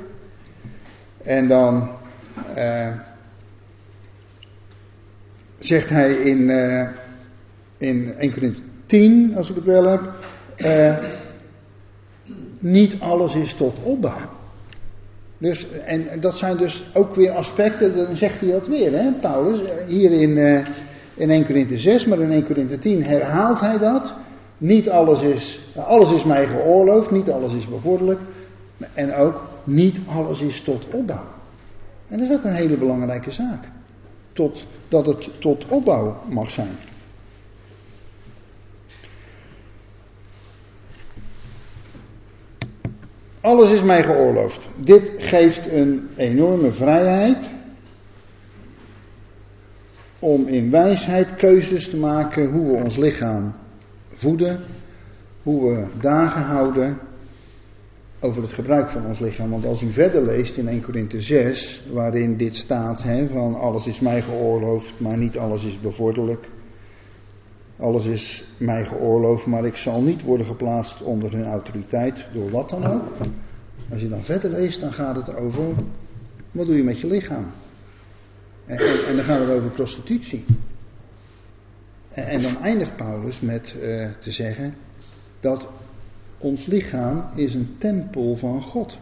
En 1.22 1.48
dan 1.48 1.88
uh, 2.56 2.88
zegt 5.58 5.88
hij 5.88 6.12
in, 6.12 6.38
uh, 6.38 6.88
in 7.78 8.14
1 8.18 8.32
Corinthië 8.32 8.62
10, 8.86 9.36
als 9.36 9.50
ik 9.50 9.54
het 9.54 9.64
wel 9.64 9.84
heb. 9.84 10.12
Uh, 10.56 10.96
niet 12.58 13.00
alles 13.00 13.34
is 13.34 13.54
tot 13.54 13.78
opbouw. 13.82 14.36
Dus, 15.38 15.66
en 15.70 16.20
dat 16.20 16.38
zijn 16.38 16.56
dus 16.56 16.84
ook 16.94 17.14
weer 17.14 17.30
aspecten, 17.30 17.96
dan 17.96 18.16
zegt 18.16 18.40
hij 18.40 18.50
dat 18.50 18.66
weer, 18.66 18.92
hè, 18.92 19.12
Paulus. 19.12 19.60
Hier 19.86 20.12
in, 20.12 20.36
in 21.14 21.30
1 21.30 21.46
Corinthië 21.46 21.78
6, 21.78 22.06
maar 22.06 22.20
in 22.20 22.30
1 22.30 22.46
Corinthië 22.46 22.78
10 22.78 23.04
herhaalt 23.04 23.60
hij 23.60 23.78
dat. 23.78 24.14
Niet 24.58 24.90
alles 24.90 25.22
is, 25.22 25.60
alles 25.76 26.12
is 26.12 26.24
mij 26.24 26.46
geoorloofd, 26.46 27.10
niet 27.10 27.30
alles 27.30 27.54
is 27.54 27.68
bevorderlijk. 27.68 28.20
En 28.94 29.14
ook 29.14 29.42
niet 29.68 29.98
alles 30.06 30.40
is 30.40 30.60
tot 30.60 30.86
opbouw. 30.92 31.24
En 32.08 32.18
dat 32.18 32.28
is 32.28 32.36
ook 32.36 32.44
een 32.44 32.54
hele 32.54 32.76
belangrijke 32.76 33.30
zaak. 33.30 33.68
Tot, 34.32 34.66
dat 34.88 35.06
het 35.06 35.40
tot 35.40 35.66
opbouw 35.66 36.22
mag 36.28 36.50
zijn. 36.50 36.76
Alles 43.40 43.70
is 43.70 43.82
mij 43.82 44.04
geoorloofd. 44.04 44.68
Dit 44.76 45.12
geeft 45.16 45.70
een 45.70 46.08
enorme 46.16 46.70
vrijheid 46.72 47.50
om 50.18 50.46
in 50.46 50.70
wijsheid 50.70 51.36
keuzes 51.36 51.88
te 51.88 51.96
maken 51.96 52.50
hoe 52.50 52.66
we 52.66 52.82
ons 52.82 52.96
lichaam 52.96 53.54
voeden, 54.12 54.60
hoe 55.42 55.74
we 55.74 55.86
dagen 56.00 56.42
houden 56.42 56.98
over 58.20 58.42
het 58.42 58.52
gebruik 58.52 58.90
van 58.90 59.06
ons 59.06 59.18
lichaam. 59.18 59.50
Want 59.50 59.64
als 59.64 59.82
u 59.82 59.90
verder 59.90 60.22
leest 60.22 60.56
in 60.56 60.68
1 60.68 60.82
Korinthe 60.82 61.20
6, 61.20 61.82
waarin 61.92 62.36
dit 62.36 62.56
staat, 62.56 63.02
hè, 63.02 63.26
van 63.26 63.54
alles 63.54 63.86
is 63.86 64.00
mij 64.00 64.22
geoorloofd, 64.22 64.92
maar 65.00 65.16
niet 65.16 65.38
alles 65.38 65.64
is 65.64 65.80
bevorderlijk. 65.80 66.48
Alles 67.76 68.06
is 68.06 68.44
mij 68.56 68.84
geoorloofd, 68.84 69.46
maar 69.46 69.64
ik 69.64 69.76
zal 69.76 70.00
niet 70.00 70.22
worden 70.22 70.46
geplaatst 70.46 71.02
onder 71.02 71.32
hun 71.32 71.46
autoriteit, 71.46 72.26
door 72.32 72.50
wat 72.50 72.68
dan 72.70 72.86
ook. 72.86 73.04
Als 73.90 74.00
je 74.00 74.08
dan 74.08 74.24
verder 74.24 74.50
leest, 74.50 74.80
dan 74.80 74.92
gaat 74.92 75.16
het 75.16 75.36
over, 75.36 75.62
wat 76.50 76.66
doe 76.66 76.76
je 76.76 76.84
met 76.84 77.00
je 77.00 77.06
lichaam? 77.06 77.46
En, 78.66 78.78
en, 79.06 79.16
dan 79.16 79.24
gaat 79.24 79.40
het 79.40 79.50
over 79.50 79.70
prostitutie. 79.70 80.44
En, 82.08 82.26
en 82.26 82.42
dan 82.42 82.62
eindigt 82.62 82.96
Paulus 82.96 83.40
met 83.40 83.74
uh, 83.76 84.10
te 84.18 84.30
zeggen 84.30 84.74
dat 85.40 85.68
ons 86.38 86.66
lichaam 86.66 87.24
is 87.34 87.54
een 87.54 87.74
tempel 87.78 88.36
van 88.36 88.62
God. 88.62 88.98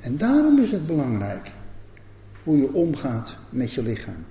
En 0.00 0.16
daarom 0.16 0.58
is 0.58 0.70
het 0.70 0.86
belangrijk 0.86 1.50
hoe 2.42 2.56
je 2.56 2.72
omgaat 2.72 3.36
met 3.50 3.72
je 3.72 3.82
lichaam. 3.82 4.24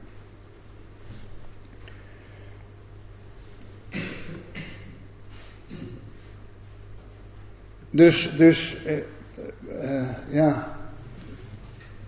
Dus, 7.89 8.33
dus 8.37 8.77
uh, 8.85 8.93
uh, 9.83 10.09
ja, 10.31 10.77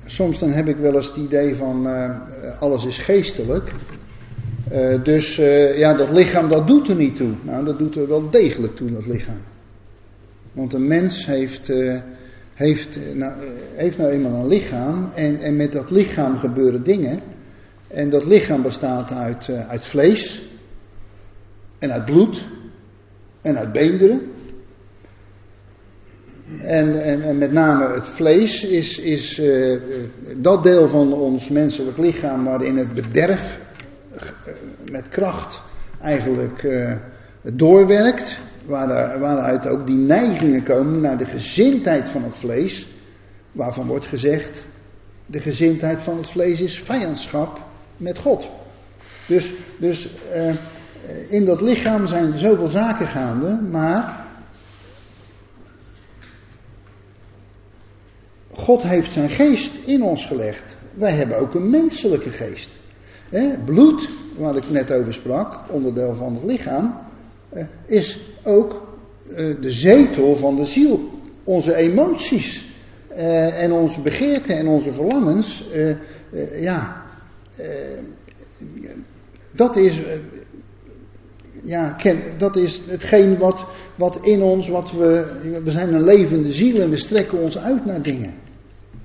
soms 0.05 0.39
dan 0.39 0.51
heb 0.51 0.67
ik 0.67 0.77
wel 0.77 0.95
eens 0.95 1.08
het 1.08 1.15
idee 1.15 1.55
van 1.55 1.88
uh, 1.88 2.12
alles 2.60 2.86
is 2.86 2.97
geestelijk. 2.97 3.73
Uh, 4.71 5.03
dus 5.03 5.36
ja, 5.75 5.93
dat 5.93 6.12
lichaam 6.12 6.49
dat 6.49 6.67
doet 6.67 6.89
er 6.89 6.95
niet 6.95 7.15
toe. 7.15 7.34
Nou, 7.43 7.65
dat 7.65 7.77
doet 7.77 7.95
er 7.95 8.08
wel 8.08 8.29
degelijk 8.29 8.75
toe, 8.75 8.91
dat 8.91 9.05
lichaam. 9.05 9.41
Want 10.60 10.74
een 10.74 10.88
mens 10.88 11.26
heeft, 11.26 11.72
heeft, 12.54 13.00
nou, 13.13 13.34
heeft 13.76 13.98
nou 13.98 14.10
eenmaal 14.10 14.34
een 14.34 14.48
lichaam 14.48 15.12
en, 15.15 15.39
en 15.39 15.56
met 15.56 15.72
dat 15.72 15.91
lichaam 15.91 16.38
gebeuren 16.38 16.84
dingen. 16.84 17.19
En 17.88 18.10
dat 18.10 18.26
lichaam 18.26 18.62
bestaat 18.62 19.12
uit, 19.12 19.50
uit 19.50 19.86
vlees 19.86 20.43
en 21.80 21.91
uit 21.91 22.06
bloed 22.06 22.48
en 23.41 23.58
uit 23.58 23.72
beenderen. 23.72 24.22
En, 26.62 27.04
en, 27.04 27.22
en, 27.22 27.38
met 27.38 27.52
name 27.52 27.93
het 27.93 28.08
vlees 28.08 28.63
is, 28.63 29.00
is 29.00 29.41
dat 30.38 30.63
deel 30.63 30.88
van 30.88 31.13
ons 31.13 31.50
menselijk 31.50 31.98
lichaam 31.98 32.43
waarin 32.43 32.78
het 32.78 32.93
bederf 32.93 33.60
met 34.91 35.10
kracht 35.10 35.62
eigenlijk 36.02 36.63
uh, 36.63 36.91
doorwerkt. 37.41 38.39
Waar, 38.69 39.19
waaruit 39.19 39.67
ook 39.67 39.88
die 39.88 39.95
neigingen 39.95 40.63
komen 40.63 41.01
naar 41.01 41.17
de 41.17 41.25
gezindheid 41.25 42.10
van 42.10 42.23
het 42.23 42.36
vlees. 42.36 42.88
Waarvan 43.51 43.88
wordt 43.88 44.05
gezegd, 44.05 44.67
de 45.25 45.39
gezindheid 45.39 46.01
van 46.01 46.17
het 46.17 46.29
vlees 46.29 46.62
is 46.62 46.79
vijandschap 46.79 47.62
met 47.97 48.19
God. 48.19 48.49
Dus, 49.27 49.53
dus 49.79 50.10
in 51.27 51.45
dat 51.45 51.62
lichaam 51.62 52.08
zijn 52.08 52.32
er 52.32 52.39
zoveel 52.39 52.67
zaken 52.67 53.07
gaande, 53.07 53.61
maar 53.72 54.28
God 58.53 58.84
heeft 58.84 59.11
zijn 59.11 59.30
geest 59.30 59.74
in 59.86 60.03
ons 60.03 60.26
gelegd. 60.26 60.76
Wij 60.93 61.11
hebben 61.11 61.38
ook 61.38 61.53
een 61.53 61.70
menselijke 61.70 62.30
geest. 62.30 62.70
bloed, 63.65 64.09
waar 64.38 64.55
ik 64.55 64.70
net 64.70 64.91
over 64.91 65.13
sprak, 65.13 65.59
onderdeel 65.67 66.15
van 66.15 66.34
het 66.34 66.43
lichaam, 66.43 67.09
is 67.86 68.20
ook 68.43 68.97
eh, 69.36 69.62
de 69.62 69.72
zetel 69.72 70.36
van 70.36 70.56
de 70.56 70.66
ziel. 70.66 71.10
Onze 71.43 71.76
emoties 71.76 72.68
eh, 73.08 73.64
en 73.64 73.72
onze 73.72 74.02
begeerten 74.02 74.58
en 74.58 74.68
onze 74.68 74.91
verlangens, 74.91 75.70
eh, 75.72 76.62
ja, 76.62 77.04
dat 79.52 79.76
is, 79.76 80.04
ja, 81.64 81.97
dat 82.38 82.56
is 82.56 82.82
hetgeen 82.88 83.38
wat, 83.38 83.66
wat 83.95 84.20
in 84.22 84.41
ons, 84.41 84.68
wat 84.68 84.91
we, 84.91 85.26
we 85.64 85.72
zijn 85.72 85.93
een 85.93 86.04
levende 86.04 86.52
ziel 86.52 86.82
en 86.82 86.89
we 86.89 86.97
strekken 86.97 87.38
ons 87.38 87.58
uit 87.58 87.86
naar 87.86 88.02
dingen. 88.02 88.34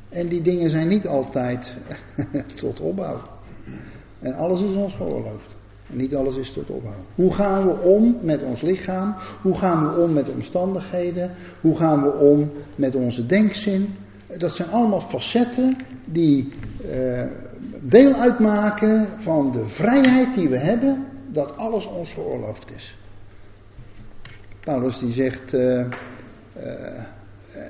En 0.09 0.29
die 0.29 0.43
dingen 0.43 0.71
zijn 0.71 0.89
niet 0.89 1.07
altijd 1.07 1.77
tot 2.61 2.81
opbouw. 2.81 3.23
En 4.21 4.35
alles 4.35 4.61
is 4.61 4.75
ons 4.75 4.95
geoorloofd. 4.95 5.55
Niet 5.87 6.15
alles 6.15 6.37
is 6.37 6.53
tot 6.53 6.71
ophouden. 6.71 7.05
Hoe 7.15 7.35
gaan 7.35 7.67
we 7.67 7.73
om 7.73 8.19
met 8.23 8.43
ons 8.43 8.61
lichaam? 8.61 9.15
Hoe 9.41 9.55
gaan 9.55 9.87
we 9.87 10.01
om 10.01 10.13
met 10.13 10.29
omstandigheden? 10.29 11.31
Hoe 11.61 11.77
gaan 11.77 12.03
we 12.03 12.13
om 12.13 12.51
met 12.75 12.95
onze 12.95 13.27
denkzin? 13.27 13.95
Dat 14.37 14.53
zijn 14.53 14.71
allemaal 14.71 15.01
facetten 15.01 15.77
die 16.05 16.53
uh, 16.85 17.23
deel 17.81 18.13
uitmaken 18.13 19.09
van 19.17 19.53
de 19.53 19.67
vrijheid 19.67 20.35
die 20.35 20.49
we 20.49 20.57
hebben, 20.57 21.07
dat 21.33 21.57
alles 21.57 21.87
ons 21.87 22.13
geoorloofd 22.13 22.75
is. 22.75 22.97
Paulus 24.61 24.99
die 24.99 25.13
zegt 25.13 25.55
uh, 25.55 25.79
uh, 25.81 25.87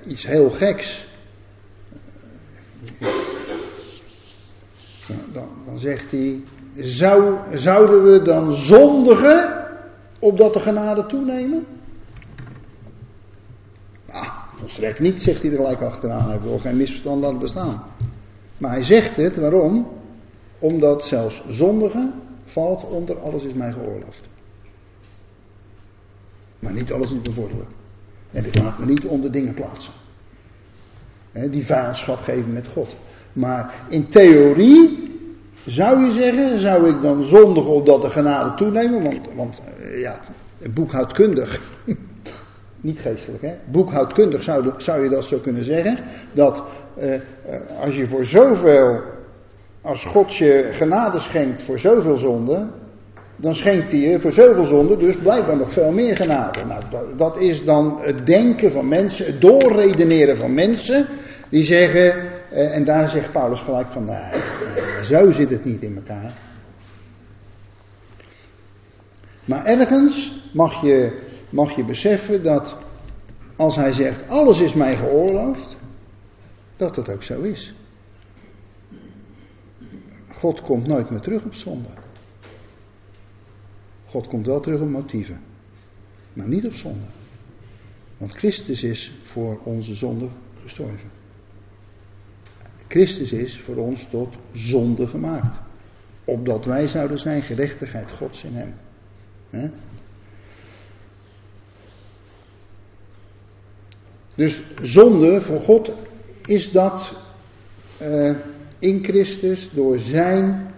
iets 0.07 0.27
heel 0.27 0.51
geks. 0.51 1.07
Dan, 5.33 5.49
dan 5.65 5.79
zegt 5.79 6.11
hij, 6.11 6.43
zou, 6.75 7.35
zouden 7.53 8.13
we 8.13 8.23
dan 8.23 8.53
zondigen 8.53 9.67
opdat 10.19 10.53
de 10.53 10.61
genade 10.61 11.07
toenemen? 11.07 11.67
Ah, 14.11 14.29
volstrekt 14.55 15.01
niet, 15.01 15.23
zegt 15.23 15.43
hij 15.43 15.51
er 15.51 15.57
gelijk 15.57 15.81
achteraan. 15.81 16.29
Hij 16.29 16.41
wil 16.41 16.59
geen 16.59 16.77
misverstand 16.77 17.21
laten 17.21 17.39
bestaan. 17.39 17.83
Maar 18.59 18.71
hij 18.71 18.83
zegt 18.83 19.17
het, 19.17 19.37
waarom? 19.37 19.89
Omdat 20.59 21.07
zelfs 21.07 21.43
zondigen 21.49 22.15
valt 22.45 22.85
onder 22.85 23.19
alles 23.19 23.43
is 23.43 23.55
mij 23.55 23.73
geoorloofd. 23.73 24.23
Maar 26.59 26.73
niet 26.73 26.93
alles 26.93 27.13
is 27.13 27.23
bevorderlijk. 27.23 27.71
En 28.31 28.47
ik 28.47 28.59
laat 28.59 28.79
me 28.79 28.87
niet 28.87 29.05
onder 29.05 29.33
dingen 29.33 29.55
plaatsen. 29.55 29.93
die 31.51 31.65
vijandschap 31.65 32.19
geven 32.19 32.53
met 32.53 32.67
God. 32.67 32.97
Maar 33.33 33.75
in 33.89 34.09
theorie 34.09 35.14
zou 35.67 36.05
je 36.05 36.11
zeggen, 36.11 36.59
zou 36.59 36.89
ik 36.89 37.03
dan 37.03 37.23
zondigen 37.23 37.71
opdat 37.71 38.03
de 38.03 38.11
genade 38.11 38.55
toenemen? 38.55 39.03
Want, 39.03 39.29
want 39.35 39.63
eh, 39.79 40.01
ja, 40.01 40.21
boekhoudkundig, 40.71 41.61
niet 42.81 42.99
geestelijk 42.99 43.43
hè, 43.43 43.55
boekhoudkundig 43.71 44.43
zou, 44.43 44.71
zou 44.77 45.03
je 45.03 45.09
dat 45.09 45.25
zo 45.25 45.39
kunnen 45.39 45.65
zeggen. 45.65 45.99
Dat 46.33 46.63
uh, 46.99 47.15
als 47.81 47.97
je 47.97 48.07
voor 48.07 48.25
zoveel, 48.25 49.01
als 49.83 50.05
God 50.05 50.35
je 50.35 50.69
genade 50.73 51.21
schenkt 51.21 51.63
voor 51.63 51.79
zoveel 51.79 52.17
zonde, 52.17 52.67
dan 53.37 53.55
schenkt 53.55 53.91
hij 53.91 54.01
je 54.01 54.21
voor 54.21 54.33
zoveel 54.33 54.65
zonde 54.65 54.97
dus 54.97 55.17
blijkbaar 55.17 55.57
nog 55.57 55.73
veel 55.73 55.91
meer 55.91 56.17
genade. 56.17 56.65
Nou, 56.65 56.83
dat, 56.91 57.19
dat 57.19 57.39
is 57.39 57.65
dan 57.65 57.99
het 58.01 58.27
denken 58.27 58.73
van 58.73 58.89
mensen, 58.89 59.27
het 59.27 59.41
doorredeneren 59.41 60.37
van 60.37 60.55
mensen, 60.55 61.07
die 61.49 61.63
zeggen, 61.63 62.15
en 62.55 62.85
daar 62.85 63.09
zegt 63.09 63.33
Paulus 63.33 63.61
gelijk 63.61 63.91
van, 63.91 64.05
nee, 64.05 64.43
zo 65.03 65.31
zit 65.31 65.51
het 65.51 65.65
niet 65.65 65.83
in 65.83 65.97
elkaar. 65.97 66.33
Maar 69.45 69.65
ergens 69.65 70.43
mag 70.53 70.83
je, 70.83 71.23
mag 71.51 71.77
je 71.77 71.85
beseffen 71.85 72.43
dat 72.43 72.77
als 73.57 73.77
hij 73.77 73.93
zegt 73.93 74.29
alles 74.29 74.61
is 74.61 74.75
mij 74.75 74.97
geoorloofd, 74.97 75.77
dat 76.77 76.97
het 76.97 77.11
ook 77.11 77.23
zo 77.23 77.41
is. 77.41 77.75
God 80.35 80.61
komt 80.61 80.87
nooit 80.87 81.11
meer 81.11 81.21
terug 81.21 81.45
op 81.45 81.55
zonde. 81.55 81.89
God 84.05 84.27
komt 84.27 84.47
wel 84.47 84.61
terug 84.61 84.81
op 84.81 84.89
motieven, 84.89 85.41
maar 86.33 86.49
niet 86.49 86.67
op 86.67 86.75
zonde. 86.75 87.07
Want 88.17 88.33
Christus 88.33 88.83
is 88.83 89.13
voor 89.23 89.61
onze 89.65 89.95
zonde 89.95 90.29
gestorven. 90.63 91.24
Christus 92.95 93.33
is 93.33 93.61
voor 93.61 93.77
ons 93.77 94.07
tot 94.11 94.35
zonde 94.53 95.07
gemaakt. 95.07 95.57
Opdat 96.25 96.65
wij 96.65 96.87
zouden 96.87 97.19
zijn 97.19 97.43
gerechtigheid 97.43 98.11
Gods 98.11 98.45
in 98.45 98.55
hem. 98.55 99.73
Dus 104.35 104.61
zonde 104.83 105.41
voor 105.41 105.61
God 105.61 105.93
is 106.47 106.71
dat 106.71 107.17
uh, 108.03 108.37
in 108.79 109.05
Christus 109.05 109.71
door 109.73 109.99
zijn 109.99 110.75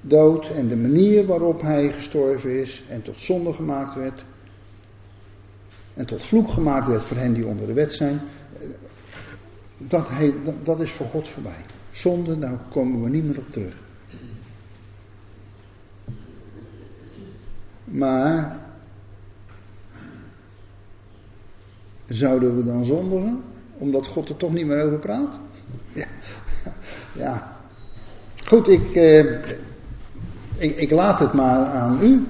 dood 0.00 0.50
en 0.50 0.68
de 0.68 0.76
manier 0.76 1.26
waarop 1.26 1.60
hij 1.60 1.92
gestorven 1.92 2.60
is 2.60 2.84
en 2.88 3.02
tot 3.02 3.20
zonde 3.20 3.52
gemaakt 3.52 3.94
werd. 3.94 4.24
En 5.94 6.06
tot 6.06 6.22
vloek 6.22 6.50
gemaakt 6.50 6.86
werd 6.86 7.02
voor 7.02 7.16
hen 7.16 7.32
die 7.32 7.46
onder 7.46 7.66
de 7.66 7.72
wet 7.72 7.94
zijn 7.94 8.20
dat, 9.88 10.08
dat 10.62 10.80
is 10.80 10.92
voor 10.92 11.06
God 11.06 11.28
voorbij. 11.28 11.64
Zonde, 11.90 12.38
daar 12.38 12.58
komen 12.70 13.02
we 13.02 13.08
niet 13.08 13.24
meer 13.24 13.38
op 13.38 13.52
terug. 13.52 13.74
Maar 17.84 18.56
zouden 22.06 22.56
we 22.56 22.64
dan 22.64 22.84
zondigen? 22.84 23.42
Omdat 23.78 24.06
God 24.06 24.28
er 24.28 24.36
toch 24.36 24.52
niet 24.52 24.66
meer 24.66 24.84
over 24.84 24.98
praat? 24.98 25.38
Ja. 25.92 26.06
ja. 27.12 27.56
Goed, 28.46 28.68
ik, 28.68 28.94
eh, 28.94 29.32
ik, 30.56 30.76
ik, 30.76 30.90
laat 30.90 31.20
het 31.20 31.32
maar 31.32 31.66
aan 31.66 32.02
u. 32.02 32.26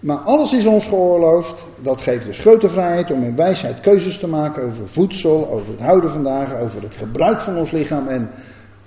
Maar 0.00 0.16
alles 0.16 0.52
is 0.52 0.66
ons 0.66 0.86
geoorloofd. 0.88 1.64
Dat 1.82 2.00
geeft 2.00 2.24
dus 2.24 2.38
grote 2.38 2.68
vrijheid 2.68 3.10
om 3.10 3.22
in 3.22 3.36
wijsheid 3.36 3.80
keuzes 3.80 4.18
te 4.18 4.28
maken 4.28 4.62
over 4.62 4.88
voedsel, 4.88 5.50
over 5.50 5.70
het 5.70 5.80
houden 5.80 6.10
van 6.10 6.22
dagen, 6.22 6.58
over 6.58 6.82
het 6.82 6.94
gebruik 6.94 7.40
van 7.40 7.56
ons 7.56 7.70
lichaam 7.70 8.08
en 8.08 8.30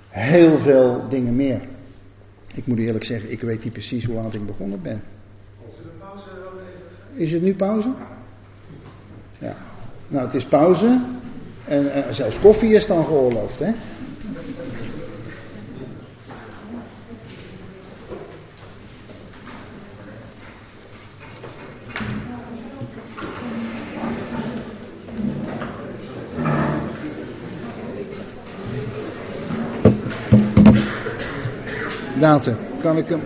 heel 0.08 0.58
veel 0.58 1.08
dingen 1.08 1.36
meer. 1.36 1.60
Ik 2.54 2.66
moet 2.66 2.78
eerlijk 2.78 3.04
zeggen, 3.04 3.32
ik 3.32 3.40
weet 3.40 3.64
niet 3.64 3.72
precies 3.72 4.04
hoe 4.04 4.14
laat 4.14 4.34
ik 4.34 4.46
begonnen 4.46 4.82
ben. 4.82 5.02
Is 7.12 7.32
het 7.32 7.42
nu 7.42 7.54
pauze? 7.54 7.88
Ja. 9.38 9.56
Nou, 10.08 10.24
het 10.24 10.34
is 10.34 10.44
pauze. 10.44 11.00
En, 11.64 11.92
en 11.92 12.14
zelfs 12.14 12.40
koffie 12.40 12.74
is 12.74 12.86
dan 12.86 13.04
geoorloofd, 13.04 13.58
hè? 13.58 13.72
Kan 32.82 32.96
ik 32.96 33.08
hem... 33.08 33.20